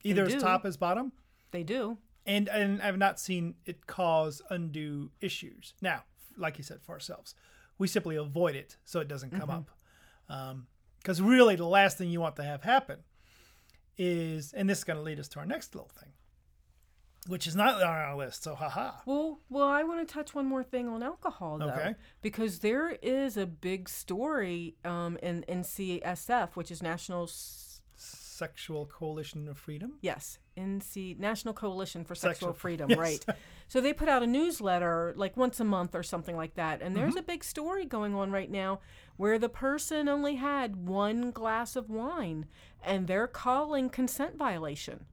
either 0.02 0.24
as 0.24 0.36
top 0.36 0.64
as 0.64 0.76
bottom? 0.76 1.12
They 1.50 1.62
do. 1.62 1.98
and 2.24 2.48
and 2.48 2.80
I've 2.80 2.96
not 2.96 3.20
seen 3.20 3.56
it 3.66 3.86
cause 3.86 4.40
undue 4.48 5.10
issues. 5.20 5.74
Now, 5.82 6.04
like 6.36 6.56
you 6.58 6.64
said, 6.64 6.80
for 6.82 6.92
ourselves, 6.92 7.34
we 7.78 7.86
simply 7.88 8.16
avoid 8.16 8.54
it 8.56 8.76
so 8.84 9.00
it 9.00 9.08
doesn't 9.08 9.30
come 9.30 9.50
up. 10.28 10.56
Because 10.98 11.20
really, 11.20 11.56
the 11.56 11.64
last 11.66 11.98
thing 11.98 12.10
you 12.10 12.20
want 12.20 12.36
to 12.36 12.44
have 12.44 12.62
happen 12.62 12.98
is, 13.98 14.52
and 14.52 14.68
this 14.70 14.78
is 14.78 14.84
going 14.84 14.96
to 14.98 15.02
lead 15.02 15.18
us 15.20 15.28
to 15.28 15.38
our 15.40 15.46
next 15.46 15.74
little 15.74 15.90
thing, 16.00 16.10
which 17.26 17.46
is 17.46 17.54
not 17.56 17.74
on 17.82 17.82
our 17.88 18.16
list. 18.16 18.42
So, 18.44 18.54
haha. 18.54 18.92
Well, 19.04 19.40
well, 19.50 19.66
I 19.68 19.82
want 19.82 20.06
to 20.06 20.12
touch 20.12 20.34
one 20.34 20.46
more 20.46 20.62
thing 20.62 20.88
on 20.88 21.02
alcohol, 21.02 21.58
though, 21.58 21.68
Okay. 21.70 21.94
because 22.20 22.60
there 22.60 22.90
is 23.02 23.36
a 23.36 23.46
big 23.46 23.88
story 23.88 24.76
um, 24.84 25.18
in 25.22 25.44
NCSF, 25.48 26.50
which 26.54 26.70
is 26.70 26.82
National 26.82 27.28
Sexual 27.96 28.86
Coalition 28.86 29.48
of 29.48 29.58
Freedom. 29.58 29.98
Yes, 30.00 30.38
NC 30.56 31.18
National 31.18 31.54
Coalition 31.54 32.04
for 32.04 32.14
Sexual, 32.14 32.48
Sexual- 32.50 32.52
Freedom, 32.54 32.90
yes. 32.90 32.98
right? 32.98 33.26
So 33.72 33.80
they 33.80 33.94
put 33.94 34.10
out 34.10 34.22
a 34.22 34.26
newsletter 34.26 35.14
like 35.16 35.34
once 35.34 35.58
a 35.58 35.64
month 35.64 35.94
or 35.94 36.02
something 36.02 36.36
like 36.36 36.56
that, 36.56 36.82
and 36.82 36.94
there's 36.94 37.12
mm-hmm. 37.12 37.20
a 37.20 37.22
big 37.22 37.42
story 37.42 37.86
going 37.86 38.14
on 38.14 38.30
right 38.30 38.50
now 38.50 38.80
where 39.16 39.38
the 39.38 39.48
person 39.48 40.10
only 40.10 40.34
had 40.34 40.86
one 40.86 41.30
glass 41.30 41.74
of 41.74 41.88
wine, 41.88 42.44
and 42.84 43.06
they're 43.06 43.26
calling 43.26 43.88
consent 43.88 44.36
violation. 44.36 45.06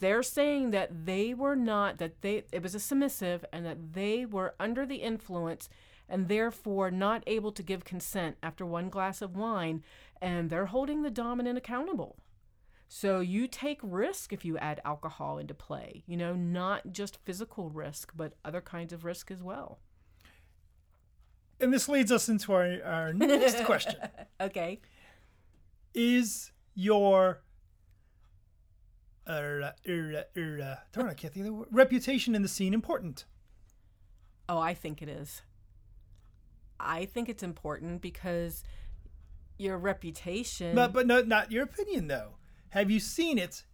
They're 0.00 0.24
saying 0.24 0.72
that 0.72 1.06
they 1.06 1.34
were 1.34 1.54
not 1.54 1.98
that 1.98 2.20
they 2.20 2.42
it 2.50 2.64
was 2.64 2.74
a 2.74 2.80
submissive 2.80 3.44
and 3.52 3.64
that 3.64 3.92
they 3.92 4.26
were 4.26 4.56
under 4.58 4.84
the 4.84 4.96
influence 4.96 5.68
and 6.08 6.26
therefore 6.26 6.90
not 6.90 7.22
able 7.28 7.52
to 7.52 7.62
give 7.62 7.84
consent 7.84 8.38
after 8.42 8.66
one 8.66 8.88
glass 8.88 9.22
of 9.22 9.36
wine, 9.36 9.84
and 10.20 10.50
they're 10.50 10.66
holding 10.66 11.02
the 11.02 11.10
dominant 11.10 11.56
accountable. 11.56 12.16
So 12.88 13.20
you 13.20 13.46
take 13.46 13.78
risk 13.82 14.32
if 14.32 14.46
you 14.46 14.56
add 14.56 14.80
alcohol 14.84 15.36
into 15.36 15.52
play, 15.52 16.02
you 16.06 16.16
know, 16.16 16.34
not 16.34 16.90
just 16.90 17.18
physical 17.24 17.68
risk, 17.68 18.12
but 18.16 18.32
other 18.44 18.62
kinds 18.62 18.94
of 18.94 19.04
risk 19.04 19.30
as 19.30 19.42
well. 19.42 19.78
And 21.60 21.72
this 21.72 21.88
leads 21.88 22.10
us 22.10 22.28
into 22.28 22.52
our, 22.52 22.78
our 22.84 23.12
next 23.12 23.64
question 23.64 23.96
Okay. 24.40 24.80
Is 25.92 26.52
your 26.74 27.42
uh, 29.26 29.32
uh, 29.32 29.72
uh, 29.86 30.40
uh, 30.40 30.76
darn, 30.92 31.08
I 31.08 31.14
can't 31.14 31.34
think 31.34 31.36
of 31.36 31.44
the 31.44 31.52
word. 31.52 31.68
reputation 31.70 32.34
in 32.34 32.40
the 32.40 32.48
scene 32.48 32.72
important? 32.72 33.26
Oh, 34.48 34.58
I 34.58 34.72
think 34.72 35.02
it 35.02 35.08
is. 35.10 35.42
I 36.80 37.04
think 37.04 37.28
it's 37.28 37.42
important 37.42 38.00
because 38.00 38.64
your 39.58 39.76
reputation. 39.76 40.74
But 40.74 40.92
but 40.94 41.06
no, 41.06 41.20
not 41.20 41.52
your 41.52 41.64
opinion 41.64 42.06
though. 42.06 42.37
Have 42.70 42.90
you 42.90 43.00
seen 43.00 43.38
it? 43.38 43.64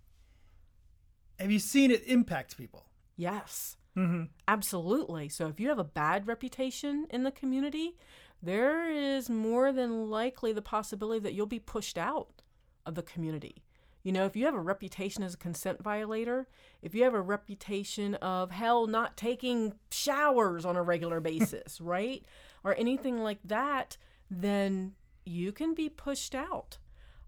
Have 1.38 1.50
you 1.50 1.58
seen 1.58 1.90
it 1.90 2.04
impact 2.06 2.56
people? 2.56 2.86
yes. 3.16 3.76
Mm-hmm. 3.96 4.24
Absolutely. 4.48 5.28
So 5.28 5.46
if 5.46 5.60
you 5.60 5.68
have 5.68 5.78
a 5.78 5.84
bad 5.84 6.26
reputation 6.26 7.06
in 7.10 7.22
the 7.22 7.30
community, 7.30 7.96
there 8.42 8.90
is 8.90 9.30
more 9.30 9.72
than 9.72 10.10
likely 10.10 10.52
the 10.52 10.62
possibility 10.62 11.20
that 11.20 11.32
you'll 11.32 11.46
be 11.46 11.60
pushed 11.60 11.96
out 11.96 12.42
of 12.84 12.96
the 12.96 13.02
community. 13.02 13.62
You 14.02 14.10
know, 14.12 14.26
if 14.26 14.34
you 14.34 14.46
have 14.46 14.54
a 14.54 14.60
reputation 14.60 15.22
as 15.22 15.34
a 15.34 15.38
consent 15.38 15.80
violator, 15.80 16.48
if 16.82 16.94
you 16.94 17.04
have 17.04 17.14
a 17.14 17.20
reputation 17.20 18.16
of 18.16 18.50
hell 18.50 18.86
not 18.88 19.16
taking 19.16 19.74
showers 19.92 20.64
on 20.64 20.76
a 20.76 20.82
regular 20.82 21.20
basis, 21.30 21.80
right? 21.80 22.24
Or 22.64 22.74
anything 22.74 23.22
like 23.22 23.38
that, 23.44 23.96
then 24.28 24.94
you 25.24 25.52
can 25.52 25.72
be 25.72 25.88
pushed 25.88 26.34
out. 26.34 26.78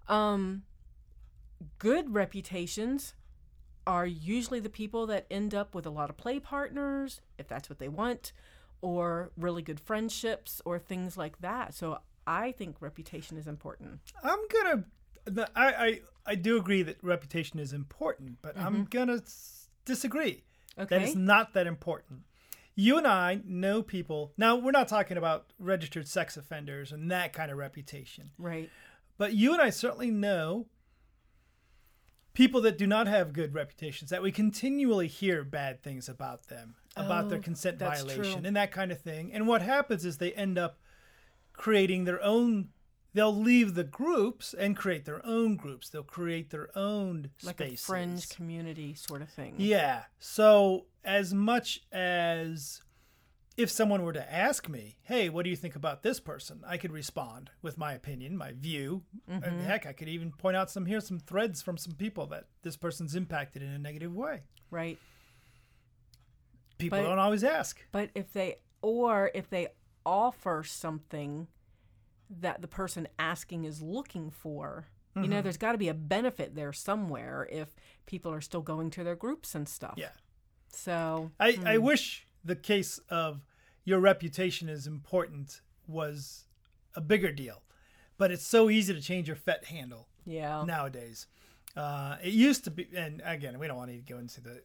Um 0.08 0.64
good 1.78 2.14
reputations 2.14 3.14
are 3.86 4.06
usually 4.06 4.60
the 4.60 4.68
people 4.68 5.06
that 5.06 5.26
end 5.30 5.54
up 5.54 5.74
with 5.74 5.86
a 5.86 5.90
lot 5.90 6.10
of 6.10 6.16
play 6.16 6.40
partners, 6.40 7.20
if 7.38 7.46
that's 7.46 7.68
what 7.68 7.78
they 7.78 7.88
want, 7.88 8.32
or 8.80 9.30
really 9.36 9.62
good 9.62 9.80
friendships 9.80 10.60
or 10.64 10.78
things 10.78 11.16
like 11.16 11.40
that. 11.40 11.74
So 11.74 11.98
I 12.26 12.52
think 12.52 12.76
reputation 12.80 13.36
is 13.36 13.46
important. 13.46 14.00
I'm 14.22 14.40
gonna. 14.48 14.84
I, 15.54 15.72
I 15.74 16.00
I 16.26 16.34
do 16.34 16.56
agree 16.56 16.82
that 16.82 17.02
reputation 17.02 17.58
is 17.58 17.72
important, 17.72 18.38
but 18.42 18.56
I'm 18.56 18.74
mm-hmm. 18.74 18.82
gonna 18.84 19.16
s- 19.16 19.68
disagree. 19.84 20.42
That 20.76 20.92
Okay. 20.92 21.04
it's 21.04 21.14
not 21.14 21.54
that 21.54 21.66
important. 21.66 22.24
You 22.74 22.98
and 22.98 23.06
I 23.06 23.40
know 23.44 23.82
people. 23.82 24.32
Now 24.36 24.56
we're 24.56 24.70
not 24.72 24.88
talking 24.88 25.16
about 25.16 25.52
registered 25.58 26.06
sex 26.06 26.36
offenders 26.36 26.92
and 26.92 27.10
that 27.10 27.32
kind 27.32 27.50
of 27.50 27.56
reputation, 27.56 28.30
Right. 28.36 28.68
but 29.16 29.32
you 29.32 29.52
and 29.52 29.62
I 29.62 29.70
certainly 29.70 30.10
know 30.10 30.66
people 32.36 32.60
that 32.60 32.76
do 32.76 32.86
not 32.86 33.06
have 33.08 33.32
good 33.32 33.54
reputations 33.54 34.10
that 34.10 34.22
we 34.22 34.30
continually 34.30 35.08
hear 35.08 35.42
bad 35.42 35.82
things 35.82 36.06
about 36.08 36.46
them 36.48 36.74
about 36.96 37.28
their 37.30 37.38
Oh, 37.38 37.42
consent 37.42 37.78
violation 37.78 38.22
true. 38.22 38.42
and 38.44 38.54
that 38.56 38.70
kind 38.70 38.92
of 38.92 39.00
thing 39.00 39.32
and 39.32 39.48
what 39.48 39.62
happens 39.62 40.04
is 40.04 40.18
they 40.18 40.32
end 40.34 40.58
up 40.58 40.78
creating 41.54 42.04
their 42.04 42.22
own 42.22 42.68
they'll 43.14 43.34
leave 43.34 43.74
the 43.74 43.84
groups 43.84 44.52
and 44.52 44.76
create 44.76 45.06
their 45.06 45.24
own 45.24 45.56
groups. 45.56 45.88
They'll 45.88 46.02
create 46.02 46.50
their 46.50 46.68
own 46.76 47.30
like 47.42 47.56
spaces. 47.56 47.82
a 47.82 47.86
fringe 47.86 48.28
community 48.28 48.92
sort 48.92 49.22
of 49.22 49.30
thing. 49.30 49.54
Yeah. 49.56 50.02
So 50.18 50.84
as 51.02 51.32
much 51.32 51.80
as 51.90 52.82
if 53.56 53.70
someone 53.70 54.02
were 54.02 54.12
to 54.12 54.32
ask 54.32 54.68
me, 54.68 54.96
"Hey, 55.02 55.28
what 55.28 55.44
do 55.44 55.50
you 55.50 55.56
think 55.56 55.76
about 55.76 56.02
this 56.02 56.20
person?" 56.20 56.62
I 56.66 56.76
could 56.76 56.92
respond 56.92 57.50
with 57.62 57.78
my 57.78 57.92
opinion, 57.94 58.36
my 58.36 58.52
view. 58.52 59.04
And 59.28 59.60
heck, 59.62 59.86
I 59.86 59.92
could 59.92 60.08
even 60.08 60.32
point 60.32 60.56
out 60.56 60.70
some 60.70 60.86
here 60.86 61.00
some 61.00 61.18
threads 61.18 61.62
from 61.62 61.76
some 61.78 61.94
people 61.94 62.26
that 62.28 62.46
this 62.62 62.76
person's 62.76 63.14
impacted 63.14 63.62
in 63.62 63.70
a 63.70 63.78
negative 63.78 64.14
way. 64.14 64.42
Right. 64.70 64.98
People 66.78 66.98
But- 66.98 67.04
don't 67.04 67.18
always 67.18 67.44
ask. 67.44 67.84
But 67.92 68.10
if 68.14 68.32
they 68.32 68.56
or 68.82 69.30
if 69.34 69.48
they 69.48 69.68
offer 70.04 70.62
something 70.62 71.48
that 72.28 72.60
the 72.60 72.68
person 72.68 73.08
asking 73.18 73.64
is 73.64 73.80
looking 73.82 74.30
for, 74.30 74.88
you 75.14 75.22
Mm-hmm. 75.22 75.30
know, 75.30 75.42
there's 75.42 75.56
got 75.56 75.72
to 75.72 75.78
be 75.78 75.88
a 75.88 75.94
benefit 75.94 76.54
there 76.54 76.72
somewhere 76.72 77.48
if 77.50 77.74
people 78.04 78.32
are 78.32 78.40
still 78.42 78.60
going 78.62 78.90
to 78.90 79.02
their 79.04 79.16
groups 79.16 79.54
and 79.54 79.66
stuff. 79.68 79.94
Yeah. 79.96 80.10
So 80.68 81.30
I, 81.40 81.58
I 81.64 81.78
wish 81.78 82.26
the 82.46 82.56
case 82.56 82.98
of 83.10 83.44
your 83.84 84.00
reputation 84.00 84.68
is 84.68 84.86
important 84.86 85.60
was 85.86 86.44
a 86.94 87.00
bigger 87.00 87.32
deal, 87.32 87.62
but 88.18 88.30
it's 88.30 88.46
so 88.46 88.70
easy 88.70 88.94
to 88.94 89.00
change 89.00 89.28
your 89.28 89.36
FET 89.36 89.64
handle 89.66 90.08
yeah. 90.24 90.64
nowadays. 90.64 91.26
Uh, 91.76 92.16
it 92.22 92.32
used 92.32 92.64
to 92.64 92.70
be, 92.70 92.88
and 92.94 93.20
again, 93.24 93.58
we 93.58 93.66
don't 93.66 93.76
want 93.76 93.90
to 93.90 93.98
go 93.98 94.18
into 94.18 94.40
the 94.40 94.62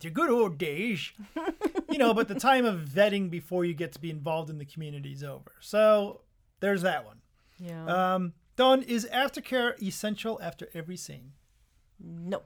the 0.00 0.08
good 0.08 0.30
old 0.30 0.56
days, 0.56 1.12
you 1.90 1.98
know, 1.98 2.14
but 2.14 2.26
the 2.26 2.34
time 2.34 2.64
of 2.64 2.80
vetting 2.80 3.28
before 3.28 3.66
you 3.66 3.74
get 3.74 3.92
to 3.92 3.98
be 3.98 4.08
involved 4.08 4.48
in 4.48 4.56
the 4.56 4.64
community 4.64 5.12
is 5.12 5.22
over. 5.22 5.52
So 5.60 6.22
there's 6.60 6.80
that 6.80 7.04
one. 7.04 7.18
Yeah. 7.58 8.14
Um, 8.14 8.32
Dawn, 8.56 8.82
is 8.82 9.06
aftercare 9.12 9.80
essential 9.82 10.40
after 10.42 10.68
every 10.72 10.96
scene? 10.96 11.32
no. 12.00 12.42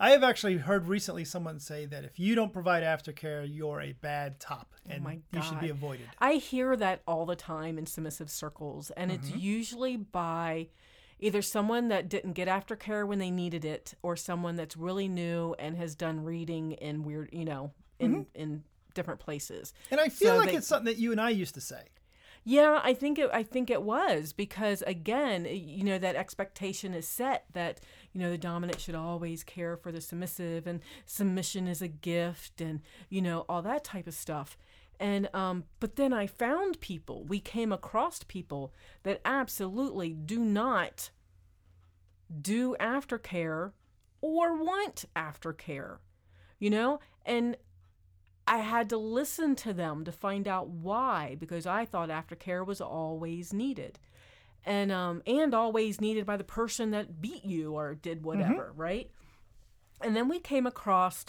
I 0.00 0.10
have 0.10 0.22
actually 0.22 0.58
heard 0.58 0.86
recently 0.86 1.24
someone 1.24 1.58
say 1.58 1.84
that 1.86 2.04
if 2.04 2.18
you 2.18 2.34
don't 2.34 2.52
provide 2.52 2.84
aftercare, 2.84 3.48
you're 3.48 3.80
a 3.80 3.92
bad 3.92 4.38
top 4.38 4.74
oh 4.86 4.92
and 4.92 5.02
my 5.02 5.18
you 5.32 5.42
should 5.42 5.60
be 5.60 5.70
avoided. 5.70 6.06
I 6.18 6.34
hear 6.34 6.76
that 6.76 7.02
all 7.06 7.26
the 7.26 7.36
time 7.36 7.78
in 7.78 7.86
submissive 7.86 8.30
circles, 8.30 8.90
and 8.92 9.10
it's 9.10 9.28
mm-hmm. 9.28 9.38
usually 9.38 9.96
by 9.96 10.68
either 11.18 11.42
someone 11.42 11.88
that 11.88 12.08
didn't 12.08 12.34
get 12.34 12.46
aftercare 12.46 13.06
when 13.06 13.18
they 13.18 13.30
needed 13.30 13.64
it, 13.64 13.94
or 14.02 14.14
someone 14.14 14.54
that's 14.54 14.76
really 14.76 15.08
new 15.08 15.54
and 15.58 15.76
has 15.76 15.96
done 15.96 16.22
reading 16.22 16.72
in 16.72 17.02
weird, 17.02 17.30
you 17.32 17.44
know, 17.44 17.72
in 17.98 18.12
mm-hmm. 18.12 18.22
in 18.40 18.62
different 18.94 19.18
places. 19.18 19.74
And 19.90 20.00
I 20.00 20.08
feel 20.08 20.30
So 20.30 20.36
like 20.36 20.50
they- 20.50 20.56
it's 20.56 20.66
something 20.68 20.86
that 20.92 21.00
you 21.00 21.10
and 21.10 21.20
I 21.20 21.30
used 21.30 21.54
to 21.54 21.60
say. 21.60 21.82
Yeah, 22.50 22.80
I 22.82 22.94
think 22.94 23.18
it. 23.18 23.28
I 23.30 23.42
think 23.42 23.68
it 23.68 23.82
was 23.82 24.32
because 24.32 24.80
again, 24.86 25.46
you 25.50 25.84
know, 25.84 25.98
that 25.98 26.16
expectation 26.16 26.94
is 26.94 27.06
set 27.06 27.44
that 27.52 27.78
you 28.14 28.20
know 28.22 28.30
the 28.30 28.38
dominant 28.38 28.80
should 28.80 28.94
always 28.94 29.44
care 29.44 29.76
for 29.76 29.92
the 29.92 30.00
submissive, 30.00 30.66
and 30.66 30.80
submission 31.04 31.68
is 31.68 31.82
a 31.82 31.88
gift, 31.88 32.62
and 32.62 32.80
you 33.10 33.20
know 33.20 33.44
all 33.50 33.60
that 33.60 33.84
type 33.84 34.06
of 34.06 34.14
stuff. 34.14 34.56
And 34.98 35.28
um, 35.34 35.64
but 35.78 35.96
then 35.96 36.14
I 36.14 36.26
found 36.26 36.80
people. 36.80 37.22
We 37.26 37.38
came 37.38 37.70
across 37.70 38.22
people 38.22 38.72
that 39.02 39.20
absolutely 39.26 40.14
do 40.14 40.38
not 40.38 41.10
do 42.40 42.76
aftercare 42.80 43.72
or 44.22 44.56
want 44.56 45.04
aftercare, 45.14 45.98
you 46.58 46.70
know, 46.70 47.00
and 47.26 47.58
I 48.48 48.58
had 48.58 48.88
to 48.88 48.96
listen 48.96 49.54
to 49.56 49.74
them 49.74 50.04
to 50.04 50.12
find 50.12 50.48
out 50.48 50.68
why 50.68 51.36
because 51.38 51.66
I 51.66 51.84
thought 51.84 52.08
aftercare 52.08 52.66
was 52.66 52.80
always 52.80 53.52
needed. 53.52 53.98
And 54.64 54.90
um 54.90 55.22
and 55.26 55.54
always 55.54 56.00
needed 56.00 56.24
by 56.24 56.38
the 56.38 56.44
person 56.44 56.90
that 56.92 57.20
beat 57.20 57.44
you 57.44 57.74
or 57.74 57.94
did 57.94 58.24
whatever, 58.24 58.72
right? 58.74 59.10
And 60.00 60.16
then 60.16 60.28
we 60.28 60.40
came 60.40 60.66
across 60.66 61.26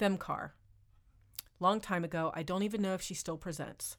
Femcar. 0.00 0.52
Long 1.60 1.80
time 1.80 2.04
ago. 2.04 2.32
I 2.34 2.42
don't 2.42 2.62
even 2.62 2.82
know 2.82 2.94
if 2.94 3.02
she 3.02 3.14
still 3.14 3.36
presents. 3.36 3.98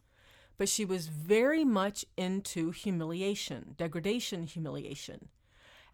But 0.58 0.68
she 0.68 0.84
was 0.84 1.08
very 1.08 1.64
much 1.64 2.06
into 2.18 2.72
humiliation, 2.72 3.76
degradation, 3.78 4.44
humiliation. 4.44 5.30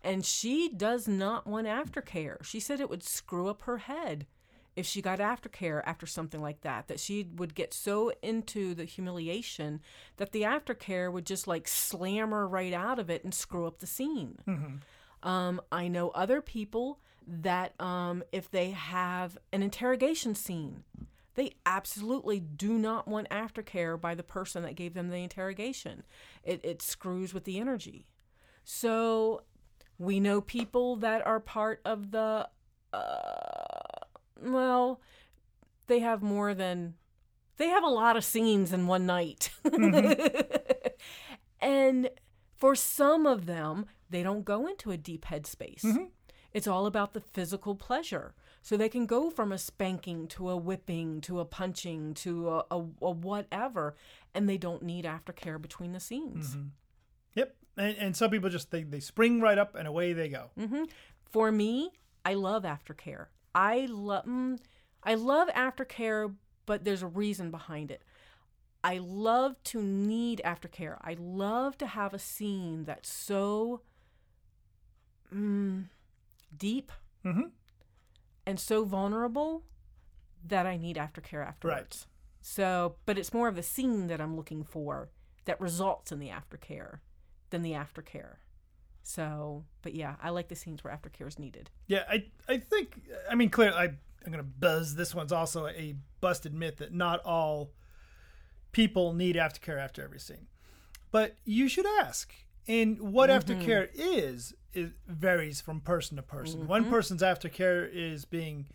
And 0.02 0.26
she 0.26 0.70
does 0.70 1.08
not 1.08 1.46
want 1.46 1.68
aftercare. 1.68 2.42
She 2.44 2.62
said 2.62 2.80
it 2.80 2.90
would 2.90 3.04
screw 3.04 3.50
up 3.50 3.64
her 3.64 3.80
head 3.80 4.28
if 4.76 4.86
she 4.86 5.02
got 5.02 5.20
aftercare 5.20 5.82
after 5.86 6.06
something 6.08 6.42
like 6.42 6.62
that, 6.62 6.88
that 6.88 7.00
she 7.00 7.28
would 7.36 7.54
get 7.54 7.74
so 7.74 8.12
into 8.22 8.74
the 8.74 8.86
humiliation 8.86 9.82
that 10.18 10.32
the 10.32 10.42
aftercare 10.42 11.12
would 11.12 11.26
just 11.26 11.48
like 11.48 11.68
slam 11.68 12.32
her 12.32 12.48
right 12.48 12.74
out 12.74 13.00
of 13.00 13.10
it 13.10 13.24
and 13.24 13.34
screw 13.34 13.68
up 13.68 13.80
the 13.80 13.88
scene. 13.88 14.40
Um, 15.22 15.62
I 15.72 15.88
know 15.88 16.10
other 16.10 16.42
people 16.42 17.00
that 17.26 17.80
um, 17.80 18.24
if 18.32 18.50
they 18.52 18.72
have 18.72 19.38
an 19.54 19.64
interrogation 19.64 20.36
scene, 20.36 20.84
they 21.36 21.54
absolutely 21.66 22.40
do 22.40 22.74
not 22.78 23.08
want 23.08 23.30
aftercare 23.30 24.00
by 24.00 24.16
the 24.16 24.24
person 24.24 24.64
that 24.64 24.76
gave 24.76 24.94
them 24.94 25.10
the 25.10 25.18
interrogation. 25.18 26.04
It, 26.44 26.62
it 26.64 26.82
screws 26.82 27.34
with 27.34 27.46
the 27.46 27.60
energy. 27.60 28.06
So 28.64 29.44
we 29.98 30.20
know 30.20 30.42
people 30.42 30.98
that 30.98 31.26
are 31.26 31.40
part 31.40 31.80
of 31.86 32.12
the, 32.12 32.50
uh, 32.92 33.73
well, 34.42 35.02
they 35.88 36.00
have 36.00 36.22
more 36.22 36.54
than, 36.54 36.96
they 37.58 37.70
have 37.70 37.84
a 37.84 37.90
lot 37.90 38.18
of 38.18 38.26
scenes 38.26 38.74
in 38.74 38.88
one 38.88 39.06
night. 39.06 39.50
Mm-hmm. 39.66 40.42
and 41.62 42.10
for 42.56 42.76
some 42.76 43.26
of 43.26 43.46
them, 43.46 43.86
they 44.10 44.24
don't 44.24 44.46
go 44.46 44.68
into 44.68 44.92
a 44.92 44.98
deep 44.98 45.26
headspace. 45.26 45.84
Mm-hmm. 45.84 46.06
It's 46.54 46.68
all 46.68 46.86
about 46.86 47.14
the 47.14 47.20
physical 47.20 47.76
pleasure. 47.76 48.36
So 48.62 48.78
they 48.78 48.88
can 48.88 49.06
go 49.06 49.30
from 49.30 49.52
a 49.52 49.58
spanking 49.58 50.28
to 50.30 50.50
a 50.50 50.56
whipping 50.56 51.20
to 51.22 51.42
a 51.42 51.46
punching 51.46 52.14
to 52.16 52.50
a, 52.50 52.66
a, 52.72 52.86
a 53.02 53.12
whatever, 53.12 53.96
and 54.34 54.48
they 54.48 54.58
don't 54.58 54.84
need 54.84 55.04
aftercare 55.04 55.62
between 55.62 55.92
the 55.92 56.00
scenes. 56.00 56.52
Mm-hmm. 56.52 56.68
Yep. 57.36 57.56
And, 57.76 57.98
and 57.98 58.16
some 58.16 58.32
people 58.32 58.50
just 58.50 58.72
they, 58.72 58.84
they 58.84 59.02
spring 59.02 59.42
right 59.42 59.58
up 59.58 59.76
and 59.76 59.88
away 59.88 60.14
they 60.14 60.30
go. 60.30 60.52
For 61.32 61.52
me, 61.52 61.92
I 62.24 62.36
love 62.36 62.64
aftercare. 62.64 63.28
I 63.56 63.88
love 63.90 64.26
mm, 64.26 64.60
I 65.04 65.16
love 65.16 65.48
aftercare, 65.50 66.34
but 66.66 66.84
there's 66.84 67.02
a 67.04 67.08
reason 67.08 67.52
behind 67.52 67.92
it. 67.92 68.04
I 68.84 68.98
love 68.98 69.62
to 69.66 69.82
need 69.82 70.42
aftercare. 70.44 70.98
I 71.02 71.16
love 71.20 71.78
to 71.78 71.88
have 71.88 72.14
a 72.14 72.20
scene 72.20 72.84
that's 72.86 73.10
so 73.12 73.82
mm, 75.34 75.86
deep 76.56 76.92
Mhm. 77.24 77.52
and 78.46 78.60
so 78.60 78.84
vulnerable 78.84 79.64
that 80.46 80.66
I 80.66 80.76
need 80.78 80.98
aftercare 80.98 81.46
afterwards. 81.46 82.08
So, 82.42 82.98
but 83.06 83.18
it's 83.18 83.34
more 83.34 83.48
of 83.48 83.56
the 83.56 83.64
scene 83.64 84.08
that 84.08 84.20
I'm 84.20 84.36
looking 84.36 84.64
for 84.66 85.10
that 85.46 85.62
results 85.62 86.12
in 86.12 86.20
the 86.20 86.30
aftercare 86.30 87.00
than 87.50 87.62
the 87.62 87.72
aftercare. 87.72 88.38
So, 89.04 89.66
but 89.82 89.94
yeah, 89.94 90.16
I 90.24 90.30
like 90.30 90.48
the 90.48 90.56
scenes 90.56 90.84
where 90.84 90.94
aftercare 90.94 91.28
is 91.28 91.38
needed. 91.38 91.70
Yeah, 91.88 92.04
I 92.10 92.26
I 92.48 92.58
think 92.58 93.02
I 93.30 93.36
mean 93.36 93.50
clearly 93.50 93.76
I 93.76 93.84
I'm 94.26 94.32
gonna 94.32 94.44
buzz. 94.44 94.96
This 94.96 95.14
one's 95.14 95.34
also 95.34 95.68
a 95.68 95.96
busted 96.22 96.54
myth 96.54 96.78
that 96.78 96.94
not 96.94 97.20
all 97.26 97.72
people 98.72 99.14
need 99.14 99.36
aftercare 99.36 99.78
after 99.78 100.02
every 100.02 100.20
scene, 100.20 100.48
but 101.12 101.36
you 101.44 101.68
should 101.68 101.86
ask. 101.86 102.34
And 102.66 103.14
what 103.14 103.30
aftercare 103.30 103.90
is 103.94 104.56
is 104.74 104.92
varies 105.06 105.60
from 105.60 105.82
person 105.82 106.16
to 106.16 106.24
person. 106.24 106.66
One 106.66 106.90
person's 106.90 107.22
aftercare 107.22 107.88
is 107.92 108.24
being 108.24 108.68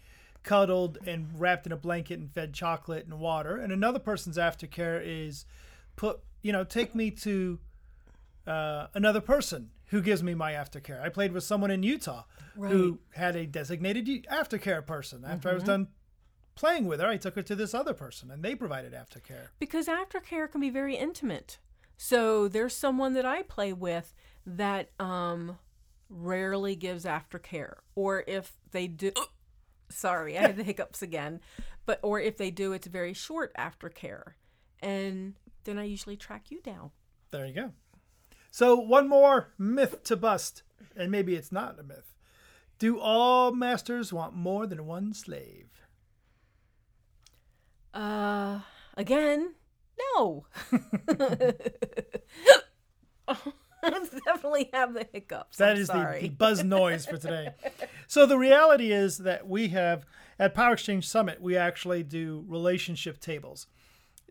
cuddled 0.42 0.98
and 1.06 1.28
wrapped 1.40 1.64
in 1.66 1.72
a 1.72 1.76
blanket 1.76 2.18
and 2.18 2.30
fed 2.30 2.52
chocolate 2.52 3.06
and 3.06 3.18
water, 3.18 3.56
and 3.56 3.72
another 3.72 3.98
person's 3.98 4.36
aftercare 4.36 5.02
is 5.02 5.46
put 5.96 6.20
you 6.42 6.52
know 6.52 6.64
take 6.64 6.94
me 6.94 7.10
to 7.10 7.58
uh, 8.46 8.88
another 8.92 9.22
person 9.22 9.70
who 9.88 10.02
gives 10.02 10.22
me 10.22 10.34
my 10.34 10.52
aftercare. 10.52 11.02
I 11.02 11.08
played 11.08 11.32
with 11.32 11.44
someone 11.44 11.70
in 11.70 11.82
Utah 11.82 12.24
who 12.56 12.98
had 13.14 13.36
a 13.36 13.46
designated 13.46 14.26
aftercare 14.30 14.84
person. 14.86 15.24
After 15.24 15.50
I 15.50 15.54
was 15.54 15.62
done 15.64 15.88
playing 16.54 16.86
with 16.86 17.00
her, 17.00 17.06
I 17.06 17.16
took 17.16 17.36
her 17.36 17.42
to 17.42 17.54
this 17.54 17.74
other 17.74 17.94
person, 17.94 18.30
and 18.30 18.42
they 18.42 18.54
provided 18.54 18.92
aftercare. 18.92 19.48
Because 19.58 19.86
aftercare 19.86 20.50
can 20.50 20.60
be 20.60 20.70
very 20.70 20.96
intimate. 20.96 21.58
So 21.96 22.48
there's 22.48 22.74
someone 22.74 23.14
that 23.14 23.24
I 23.24 23.42
play 23.42 23.72
with 23.72 24.14
that 24.44 24.90
um, 25.00 25.58
rarely 26.08 26.76
gives 26.76 27.04
aftercare, 27.04 27.74
or 27.94 28.24
if 28.26 28.52
they 28.72 28.86
do, 28.88 29.12
sorry, 29.88 30.36
I 30.36 30.42
had 30.42 30.56
the 30.56 30.62
hiccups 30.64 31.02
again, 31.02 31.40
but 31.86 32.00
or 32.02 32.20
if 32.20 32.36
they 32.36 32.50
do, 32.50 32.72
it's 32.72 32.86
very 32.86 33.14
short 33.14 33.54
aftercare, 33.56 34.32
and 34.80 35.34
then 35.64 35.78
I 35.78 35.84
usually 35.84 36.16
track 36.16 36.50
you 36.50 36.60
down. 36.60 36.90
There 37.30 37.46
you 37.46 37.54
go. 37.54 37.72
So 38.50 38.76
one 38.76 39.08
more 39.08 39.52
myth 39.58 40.02
to 40.04 40.16
bust, 40.16 40.62
and 40.96 41.10
maybe 41.10 41.34
it's 41.34 41.52
not 41.52 41.78
a 41.78 41.82
myth. 41.82 42.14
Do 42.78 43.00
all 43.00 43.52
masters 43.52 44.12
want 44.12 44.34
more 44.34 44.66
than 44.66 44.86
one 44.86 45.12
slave? 45.12 45.68
Uh, 47.92 48.60
again, 48.96 49.54
no. 50.16 50.46
I 53.28 54.06
definitely 54.24 54.70
have 54.72 54.94
the 54.94 55.06
hiccups. 55.12 55.56
That 55.58 55.78
is 55.78 55.88
the, 55.88 56.18
the 56.20 56.28
buzz 56.30 56.64
noise 56.64 57.06
for 57.06 57.16
today. 57.16 57.54
so 58.06 58.26
the 58.26 58.38
reality 58.38 58.92
is 58.92 59.18
that 59.18 59.48
we 59.48 59.68
have 59.68 60.06
at 60.38 60.54
Power 60.54 60.74
Exchange 60.74 61.08
Summit, 61.08 61.40
we 61.40 61.56
actually 61.56 62.02
do 62.02 62.44
relationship 62.46 63.20
tables, 63.20 63.66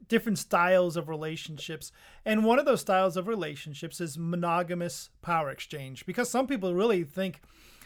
different 0.07 0.37
styles 0.37 0.95
of 0.95 1.09
relationships. 1.09 1.91
And 2.25 2.45
one 2.45 2.59
of 2.59 2.65
those 2.65 2.81
styles 2.81 3.17
of 3.17 3.27
relationships 3.27 3.99
is 3.99 4.17
monogamous 4.17 5.09
power 5.21 5.49
exchange 5.49 6.05
because 6.05 6.29
some 6.29 6.47
people 6.47 6.73
really 6.73 7.03
think 7.03 7.41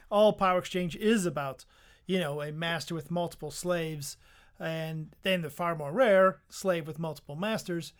all 0.10 0.34
power 0.34 0.60
exchange 0.60 0.95
is 0.95 1.26
about, 1.26 1.65
you 2.06 2.19
know, 2.19 2.41
a 2.41 2.52
master 2.52 2.93
with 2.93 3.12
multiple 3.12 3.52
slaves 3.52 4.17
and 4.60 5.15
then 5.24 5.41
the 5.41 5.50
far 5.50 5.76
more 5.76 5.91
rare 5.91 6.41
slave 6.50 6.86
with 6.86 7.00
multiple 7.00 7.36
masters. 7.36 7.93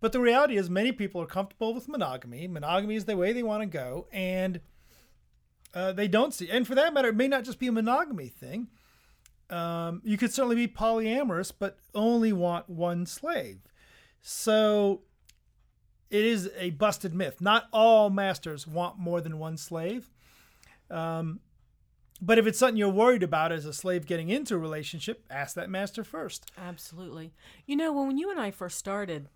But 0.00 0.12
the 0.12 0.20
reality 0.20 0.56
is, 0.56 0.68
many 0.68 0.92
people 0.92 1.22
are 1.22 1.26
comfortable 1.26 1.74
with 1.74 1.88
monogamy. 1.88 2.46
Monogamy 2.48 2.96
is 2.96 3.06
the 3.06 3.16
way 3.16 3.32
they 3.32 3.42
want 3.42 3.62
to 3.62 3.66
go, 3.66 4.06
and 4.12 4.60
uh, 5.74 5.92
they 5.92 6.06
don't 6.06 6.34
see. 6.34 6.50
And 6.50 6.66
for 6.66 6.74
that 6.74 6.92
matter, 6.92 7.08
it 7.08 7.16
may 7.16 7.28
not 7.28 7.44
just 7.44 7.58
be 7.58 7.66
a 7.66 7.72
monogamy 7.72 8.28
thing. 8.28 8.68
Um, 9.48 10.02
you 10.04 10.16
could 10.16 10.32
certainly 10.32 10.56
be 10.56 10.68
polyamorous, 10.68 11.52
but 11.56 11.78
only 11.94 12.32
want 12.32 12.68
one 12.68 13.06
slave. 13.06 13.60
So 14.20 15.02
it 16.10 16.24
is 16.24 16.50
a 16.56 16.70
busted 16.70 17.14
myth. 17.14 17.40
Not 17.40 17.68
all 17.72 18.10
masters 18.10 18.66
want 18.66 18.98
more 18.98 19.20
than 19.20 19.38
one 19.38 19.56
slave. 19.56 20.10
Um, 20.90 21.40
but 22.20 22.38
if 22.38 22.46
it's 22.46 22.58
something 22.58 22.76
you're 22.76 22.88
worried 22.88 23.22
about 23.22 23.52
as 23.52 23.66
a 23.66 23.72
slave 23.72 24.06
getting 24.06 24.30
into 24.30 24.54
a 24.54 24.58
relationship, 24.58 25.24
ask 25.30 25.54
that 25.54 25.68
master 25.68 26.02
first. 26.02 26.50
Absolutely. 26.56 27.32
You 27.66 27.76
know, 27.76 27.92
when 27.92 28.18
you 28.18 28.30
and 28.30 28.40
I 28.40 28.50
first 28.50 28.78
started 28.78 29.28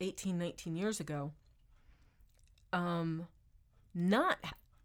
18, 0.00 0.36
19 0.38 0.76
years 0.76 1.00
ago, 1.00 1.32
um, 2.72 3.26
not 3.94 4.38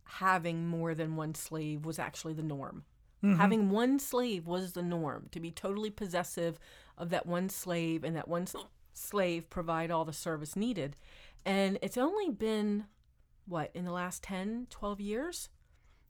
having 0.06 0.68
more 0.68 0.96
than 0.96 1.16
one 1.16 1.36
slave 1.36 1.86
was 1.86 2.00
actually 2.00 2.34
the 2.34 2.44
norm. 2.44 2.86
Having 3.24 3.70
one 3.70 4.00
slave 4.00 4.46
was 4.48 4.74
the 4.74 4.82
norm. 4.84 5.30
To 5.32 5.40
be 5.40 5.50
totally 5.50 5.90
possessive 5.90 6.60
of 6.98 7.10
that 7.12 7.26
one 7.26 7.48
slave 7.50 8.04
and 8.04 8.16
that 8.18 8.28
one 8.28 8.46
slave 8.94 9.50
provide 9.50 9.90
all 9.92 10.04
the 10.04 10.12
service 10.14 10.56
needed. 10.58 10.96
And 11.46 11.80
it's 11.82 11.98
only 11.98 12.30
been, 12.30 12.86
what, 13.48 13.72
in 13.74 13.86
the 13.86 13.92
last 13.94 14.24
10, 14.24 14.68
12 14.70 15.00
years 15.02 15.50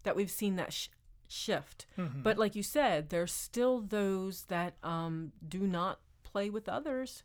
that 0.04 0.15
we've 0.15 0.32
seen 0.32 0.56
that 0.56 0.73
sh- 0.73 0.88
shift. 1.28 1.86
But 1.97 2.38
like 2.38 2.56
you 2.56 2.63
said, 2.63 3.10
there's 3.10 3.32
still 3.32 3.80
those 3.82 4.43
that 4.45 4.73
um, 4.84 5.32
do 5.47 5.60
not 5.67 5.99
play 6.23 6.49
with 6.49 6.67
others 6.67 7.23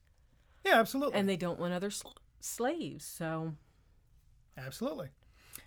Yeah, 0.66 0.79
absolutely. 0.81 1.18
and 1.18 1.27
they 1.29 1.37
don't 1.37 1.59
want 1.59 1.72
other 1.72 1.90
sl- 1.90 2.09
slaves. 2.40 3.05
So, 3.07 3.55
Absolutely. 4.57 5.09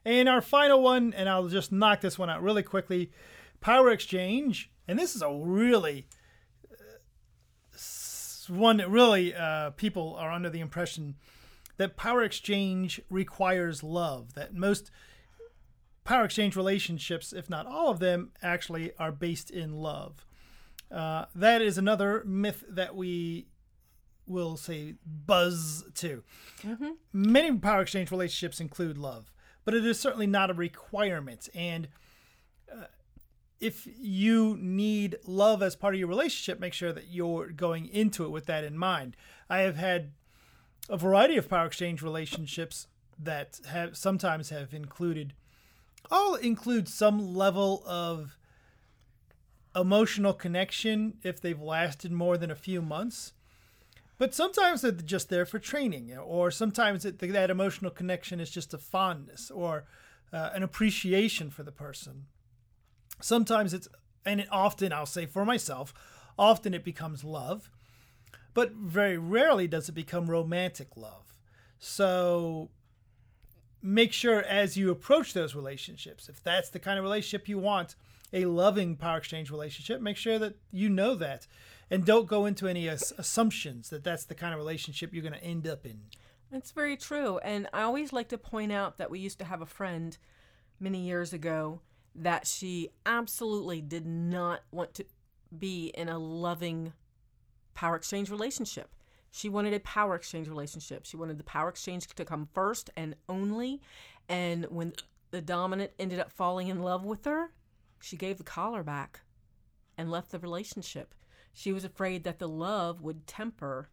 And 0.05 0.27
our 0.27 0.41
final 0.41 0.81
one, 0.81 1.13
and 1.13 1.29
I'll 1.29 1.47
just 1.47 1.71
knock 1.71 2.01
this 2.01 2.17
one 2.17 2.29
out 2.29 2.41
really 2.41 2.63
quickly 2.63 3.11
Power 3.61 3.89
Exchange. 3.89 4.71
And 4.87 4.99
this 4.99 5.15
is 5.15 5.21
a 5.21 5.31
really 5.31 6.07
uh, 6.69 7.77
one 8.49 8.77
that 8.77 8.89
really 8.89 9.33
uh, 9.33 9.69
people 9.71 10.15
are 10.19 10.31
under 10.31 10.49
the 10.49 10.59
impression 10.59 11.15
that 11.77 11.95
Power 11.95 12.23
Exchange 12.23 13.01
requires 13.09 13.81
love, 13.81 14.33
that 14.33 14.53
most 14.53 14.91
Power 16.03 16.25
Exchange 16.25 16.55
relationships, 16.55 17.31
if 17.31 17.49
not 17.49 17.65
all 17.65 17.89
of 17.89 17.99
them, 17.99 18.31
actually 18.41 18.91
are 18.99 19.11
based 19.11 19.49
in 19.49 19.77
love. 19.77 20.25
Uh, 20.91 21.25
that 21.33 21.61
is 21.61 21.77
another 21.77 22.23
myth 22.25 22.65
that 22.67 22.95
we 22.95 23.47
will 24.27 24.57
say 24.57 24.95
buzz 25.05 25.83
to. 25.95 26.23
Many 27.13 27.57
power 27.57 27.81
exchange 27.81 28.11
relationships 28.11 28.59
include 28.59 28.97
love, 28.97 29.31
but 29.65 29.73
it 29.73 29.85
is 29.85 29.99
certainly 29.99 30.27
not 30.27 30.49
a 30.49 30.53
requirement. 30.53 31.49
And 31.53 31.87
uh, 32.71 32.85
if 33.61 33.87
you 33.99 34.57
need 34.59 35.17
love 35.25 35.61
as 35.61 35.75
part 35.75 35.93
of 35.93 35.99
your 35.99 36.09
relationship, 36.09 36.59
make 36.59 36.73
sure 36.73 36.91
that 36.91 37.09
you're 37.09 37.49
going 37.49 37.87
into 37.87 38.25
it 38.25 38.29
with 38.29 38.47
that 38.47 38.63
in 38.63 38.77
mind. 38.77 39.15
I 39.49 39.59
have 39.59 39.77
had 39.77 40.11
a 40.89 40.97
variety 40.97 41.37
of 41.37 41.47
power 41.47 41.67
exchange 41.67 42.01
relationships 42.01 42.87
that 43.17 43.59
have 43.69 43.95
sometimes 43.95 44.49
have 44.49 44.73
included 44.73 45.33
all 46.09 46.35
include 46.35 46.87
some 46.87 47.35
level 47.35 47.83
of 47.85 48.37
emotional 49.75 50.33
connection 50.33 51.17
if 51.23 51.39
they've 51.39 51.61
lasted 51.61 52.11
more 52.11 52.37
than 52.37 52.51
a 52.51 52.55
few 52.55 52.81
months. 52.81 53.33
But 54.17 54.33
sometimes 54.33 54.81
they're 54.81 54.91
just 54.91 55.29
there 55.29 55.45
for 55.45 55.59
training, 55.59 56.15
or 56.17 56.51
sometimes 56.51 57.05
it, 57.05 57.19
that 57.19 57.49
emotional 57.49 57.91
connection 57.91 58.39
is 58.39 58.51
just 58.51 58.73
a 58.73 58.77
fondness 58.77 59.49
or 59.49 59.85
uh, 60.33 60.49
an 60.53 60.63
appreciation 60.63 61.49
for 61.49 61.63
the 61.63 61.71
person. 61.71 62.25
Sometimes 63.21 63.73
it's, 63.73 63.87
and 64.25 64.45
often, 64.51 64.93
I'll 64.93 65.05
say 65.05 65.25
for 65.25 65.45
myself, 65.45 65.93
often 66.37 66.73
it 66.73 66.83
becomes 66.83 67.23
love, 67.23 67.69
but 68.53 68.71
very 68.73 69.17
rarely 69.17 69.67
does 69.67 69.89
it 69.89 69.93
become 69.93 70.29
romantic 70.29 70.95
love. 70.95 71.37
So 71.79 72.69
make 73.81 74.13
sure 74.13 74.41
as 74.43 74.77
you 74.77 74.91
approach 74.91 75.33
those 75.33 75.55
relationships, 75.55 76.29
if 76.29 76.43
that's 76.43 76.69
the 76.69 76.79
kind 76.79 76.97
of 76.97 77.03
relationship 77.03 77.47
you 77.47 77.57
want, 77.57 77.95
a 78.33 78.45
loving 78.45 78.95
power 78.95 79.17
exchange 79.17 79.51
relationship, 79.51 80.01
make 80.01 80.17
sure 80.17 80.39
that 80.39 80.55
you 80.71 80.89
know 80.89 81.15
that 81.15 81.47
and 81.89 82.05
don't 82.05 82.27
go 82.27 82.45
into 82.45 82.67
any 82.67 82.87
as- 82.87 83.13
assumptions 83.17 83.89
that 83.89 84.03
that's 84.03 84.23
the 84.25 84.35
kind 84.35 84.53
of 84.53 84.59
relationship 84.59 85.13
you're 85.13 85.23
going 85.23 85.33
to 85.33 85.43
end 85.43 85.67
up 85.67 85.85
in. 85.85 85.99
That's 86.51 86.71
very 86.71 86.97
true. 86.97 87.37
And 87.39 87.67
I 87.73 87.81
always 87.81 88.13
like 88.13 88.29
to 88.29 88.37
point 88.37 88.71
out 88.71 88.97
that 88.97 89.09
we 89.09 89.19
used 89.19 89.39
to 89.39 89.45
have 89.45 89.61
a 89.61 89.65
friend 89.65 90.17
many 90.79 90.99
years 90.99 91.33
ago 91.33 91.81
that 92.15 92.45
she 92.45 92.89
absolutely 93.05 93.81
did 93.81 94.05
not 94.05 94.61
want 94.71 94.93
to 94.95 95.05
be 95.57 95.87
in 95.95 96.09
a 96.09 96.17
loving 96.17 96.93
power 97.73 97.95
exchange 97.95 98.29
relationship. 98.29 98.89
She 99.31 99.47
wanted 99.47 99.73
a 99.73 99.79
power 99.79 100.15
exchange 100.15 100.49
relationship. 100.49 101.05
She 101.05 101.15
wanted 101.15 101.37
the 101.37 101.43
power 101.43 101.69
exchange 101.69 102.07
to 102.07 102.25
come 102.25 102.49
first 102.53 102.89
and 102.97 103.15
only. 103.29 103.81
And 104.27 104.65
when 104.65 104.93
the 105.31 105.41
dominant 105.41 105.91
ended 105.97 106.19
up 106.19 106.31
falling 106.31 106.67
in 106.67 106.81
love 106.81 107.05
with 107.05 107.23
her, 107.25 107.51
she 108.01 108.17
gave 108.17 108.37
the 108.37 108.43
collar 108.43 108.83
back 108.83 109.21
and 109.97 110.11
left 110.11 110.31
the 110.31 110.39
relationship. 110.39 111.15
She 111.53 111.71
was 111.71 111.85
afraid 111.85 112.23
that 112.23 112.39
the 112.39 112.49
love 112.49 113.01
would 113.01 113.25
temper 113.25 113.89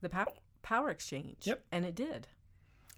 the 0.00 0.08
pow- 0.08 0.34
power 0.62 0.90
exchange. 0.90 1.38
Yep. 1.42 1.64
And 1.72 1.84
it 1.84 1.94
did. 1.94 2.28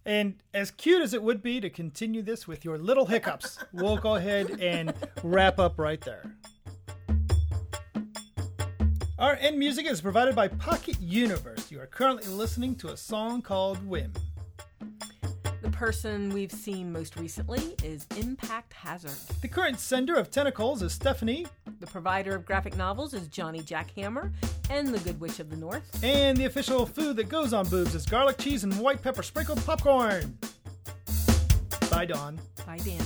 And 0.05 0.35
as 0.53 0.71
cute 0.71 1.03
as 1.03 1.15
it 1.15 1.23
would 1.23 1.43
be 1.43 1.61
to 1.61 1.71
continue 1.71 2.23
this 2.23 2.49
with 2.49 2.65
your 2.65 2.77
little 2.79 3.07
hiccups, 3.07 3.59
we'll 3.73 3.97
go 3.97 4.17
ahead 4.17 4.61
and 4.61 4.93
wrap 5.23 5.59
up 5.59 5.79
right 5.79 6.01
there. 6.01 6.25
Our 9.19 9.35
end 9.37 9.57
music 9.57 9.87
is 9.87 10.01
provided 10.01 10.35
by 10.35 10.49
Pocket 10.49 11.01
Universe. 11.01 11.71
You 11.71 11.81
are 11.81 11.87
currently 11.87 12.27
listening 12.27 12.75
to 12.77 12.89
a 12.89 12.97
song 12.97 13.41
called 13.41 13.87
Whim. 13.87 14.13
The 15.83 15.87
person 15.87 16.31
we've 16.31 16.53
seen 16.53 16.93
most 16.93 17.17
recently 17.17 17.75
is 17.83 18.07
Impact 18.17 18.73
Hazard. 18.73 19.19
The 19.41 19.49
current 19.49 19.81
sender 19.81 20.15
of 20.15 20.31
tentacles 20.31 20.81
is 20.81 20.93
Stephanie, 20.93 21.45
The 21.81 21.89
provider 21.89 22.37
of 22.37 22.47
graphic 22.47 22.77
novels 22.77 23.15
is 23.15 23.27
Johnny 23.27 23.63
Jackhammer 23.63 24.31
and 24.71 24.87
The 24.87 25.01
Good 25.01 25.19
Witch 25.19 25.41
of 25.41 25.51
the 25.51 25.57
North. 25.57 26.05
and 26.05 26.37
the 26.37 26.45
official 26.45 26.87
food 26.87 27.17
that 27.17 27.29
goes 27.29 27.53
on 27.53 27.67
boobs 27.67 27.97
is 27.97 28.07
garlic 28.07 28.39
cheese 28.39 28.63
and 28.63 28.73
white 28.79 29.03
pepper 29.03 29.25
sprinkled 29.25 29.59
popcorn. 29.67 30.39
Bye, 31.91 32.05
Dawn. 32.05 32.39
Bye, 32.65 32.79
Dan. 32.79 33.03